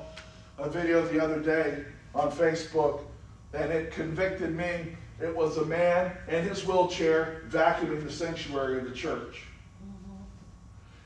a 0.58 0.70
video 0.70 1.06
the 1.06 1.20
other 1.20 1.40
day 1.40 1.86
on 2.14 2.32
Facebook, 2.32 3.02
and 3.54 3.72
it 3.72 3.92
convicted 3.92 4.56
me. 4.56 4.96
It 5.22 5.36
was 5.36 5.58
a 5.58 5.66
man 5.66 6.16
in 6.28 6.44
his 6.44 6.66
wheelchair 6.66 7.44
vacuuming 7.50 8.04
the 8.04 8.12
sanctuary 8.12 8.80
of 8.80 8.86
the 8.86 8.96
church. 8.96 9.44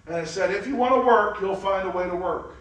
And 0.07 0.17
it 0.17 0.27
said, 0.27 0.51
if 0.51 0.65
you 0.65 0.75
want 0.75 0.95
to 0.95 1.01
work, 1.01 1.39
you'll 1.39 1.55
find 1.55 1.87
a 1.87 1.91
way 1.91 2.09
to 2.09 2.15
work. 2.15 2.55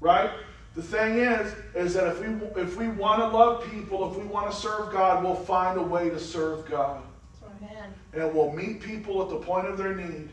Right? 0.00 0.30
The 0.76 0.82
thing 0.82 1.18
is, 1.18 1.52
is 1.74 1.94
that 1.94 2.06
if 2.06 2.20
we 2.20 2.62
if 2.62 2.76
we 2.76 2.86
want 2.88 3.20
to 3.20 3.36
love 3.36 3.68
people, 3.68 4.08
if 4.12 4.16
we 4.16 4.24
want 4.24 4.48
to 4.48 4.56
serve 4.56 4.92
God, 4.92 5.24
we'll 5.24 5.34
find 5.34 5.76
a 5.76 5.82
way 5.82 6.08
to 6.08 6.20
serve 6.20 6.66
God. 6.66 7.02
Amen. 7.44 7.92
And 8.12 8.32
we'll 8.32 8.52
meet 8.52 8.80
people 8.80 9.20
at 9.20 9.28
the 9.28 9.38
point 9.38 9.66
of 9.66 9.76
their 9.76 9.96
need. 9.96 10.28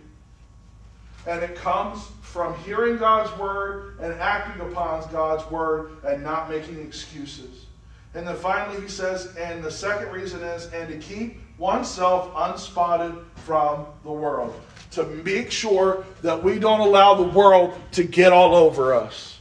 And 1.28 1.44
it 1.44 1.56
comes 1.56 2.08
from 2.22 2.56
hearing 2.60 2.98
God's 2.98 3.36
word 3.40 3.98
and 4.00 4.14
acting 4.14 4.62
upon 4.70 5.10
God's 5.12 5.50
word 5.50 5.92
and 6.04 6.22
not 6.22 6.50
making 6.50 6.80
excuses. 6.80 7.66
And 8.14 8.28
then 8.28 8.36
finally 8.36 8.82
he 8.82 8.88
says, 8.88 9.36
and 9.36 9.64
the 9.64 9.72
second 9.72 10.12
reason 10.12 10.42
is, 10.42 10.68
and 10.68 10.88
to 10.90 10.98
keep 10.98 11.40
oneself 11.58 12.32
unspotted 12.36 13.16
from 13.36 13.86
the 14.04 14.12
world. 14.12 14.60
To 14.92 15.06
make 15.06 15.52
sure 15.52 16.06
that 16.22 16.42
we 16.42 16.60
don't 16.60 16.80
allow 16.80 17.16
the 17.16 17.24
world 17.24 17.78
to 17.94 18.04
get 18.04 18.32
all 18.32 18.56
over 18.56 18.94
us. 18.94 19.40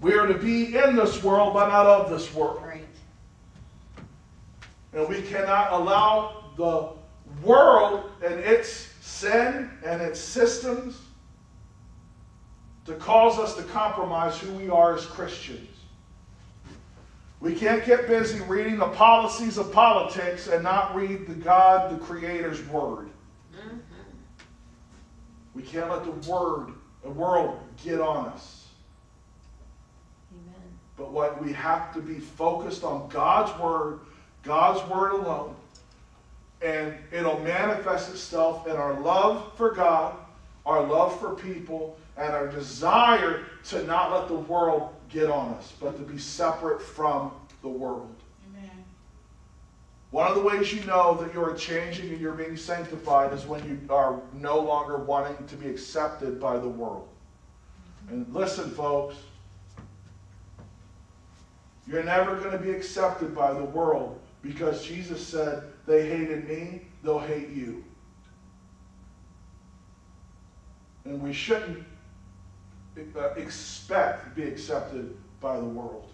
We 0.00 0.14
are 0.14 0.26
to 0.26 0.34
be 0.34 0.76
in 0.76 0.96
this 0.96 1.22
world, 1.22 1.54
but 1.54 1.68
not 1.68 1.86
of 1.86 2.10
this 2.10 2.32
world. 2.34 2.62
Right. 2.62 2.84
And 4.92 5.08
we 5.08 5.22
cannot 5.22 5.72
allow 5.72 6.44
the 6.56 6.90
world 7.46 8.10
and 8.24 8.34
its 8.40 8.87
sin 9.08 9.70
and 9.84 10.02
its 10.02 10.20
systems 10.20 11.00
to 12.84 12.94
cause 12.94 13.38
us 13.38 13.56
to 13.56 13.62
compromise 13.64 14.38
who 14.38 14.52
we 14.52 14.68
are 14.68 14.94
as 14.96 15.06
Christians. 15.06 15.68
We 17.40 17.54
can't 17.54 17.84
get 17.84 18.06
busy 18.06 18.40
reading 18.42 18.76
the 18.76 18.88
policies 18.88 19.58
of 19.58 19.72
politics 19.72 20.48
and 20.48 20.62
not 20.62 20.94
read 20.94 21.26
the 21.26 21.34
God, 21.34 21.90
the 21.90 22.04
Creator's 22.04 22.64
Word. 22.68 23.08
Mm-hmm. 23.56 23.78
We 25.54 25.62
can't 25.62 25.90
let 25.90 26.04
the 26.04 26.30
Word, 26.30 26.72
the 27.02 27.10
world, 27.10 27.60
get 27.82 28.00
on 28.00 28.26
us. 28.26 28.66
Amen. 30.32 30.70
But 30.96 31.12
what 31.12 31.42
we 31.42 31.52
have 31.54 31.94
to 31.94 32.00
be 32.00 32.18
focused 32.18 32.84
on 32.84 33.08
God's 33.08 33.58
word, 33.60 34.00
God's 34.42 34.88
word 34.90 35.12
alone. 35.12 35.56
And 36.60 36.94
it'll 37.12 37.38
manifest 37.40 38.10
itself 38.10 38.66
in 38.66 38.76
our 38.76 38.98
love 39.00 39.52
for 39.56 39.70
God, 39.70 40.16
our 40.66 40.82
love 40.82 41.18
for 41.20 41.34
people, 41.34 41.96
and 42.16 42.32
our 42.32 42.48
desire 42.48 43.44
to 43.68 43.84
not 43.84 44.12
let 44.12 44.28
the 44.28 44.34
world 44.34 44.94
get 45.08 45.30
on 45.30 45.54
us, 45.54 45.72
but 45.80 45.96
to 45.96 46.02
be 46.02 46.18
separate 46.18 46.82
from 46.82 47.32
the 47.62 47.68
world. 47.68 48.12
Amen. 48.50 48.84
One 50.10 50.26
of 50.26 50.34
the 50.34 50.42
ways 50.42 50.72
you 50.72 50.82
know 50.84 51.14
that 51.22 51.32
you 51.32 51.42
are 51.42 51.54
changing 51.54 52.10
and 52.10 52.20
you're 52.20 52.32
being 52.32 52.56
sanctified 52.56 53.32
is 53.32 53.46
when 53.46 53.66
you 53.68 53.94
are 53.94 54.20
no 54.34 54.58
longer 54.58 54.98
wanting 54.98 55.46
to 55.46 55.56
be 55.56 55.68
accepted 55.68 56.40
by 56.40 56.58
the 56.58 56.68
world. 56.68 57.08
And 58.10 58.26
listen, 58.34 58.70
folks, 58.70 59.16
you're 61.86 62.02
never 62.02 62.36
going 62.36 62.52
to 62.52 62.58
be 62.58 62.70
accepted 62.70 63.34
by 63.34 63.52
the 63.52 63.64
world 63.64 64.18
because 64.42 64.84
Jesus 64.84 65.26
said, 65.26 65.64
They 65.86 66.08
hated 66.08 66.48
me, 66.48 66.82
they'll 67.02 67.18
hate 67.18 67.50
you. 67.50 67.84
And 71.04 71.22
we 71.22 71.32
shouldn't 71.32 71.84
uh, 73.16 73.28
expect 73.36 74.24
to 74.24 74.30
be 74.40 74.46
accepted 74.46 75.16
by 75.40 75.56
the 75.56 75.64
world. 75.64 76.10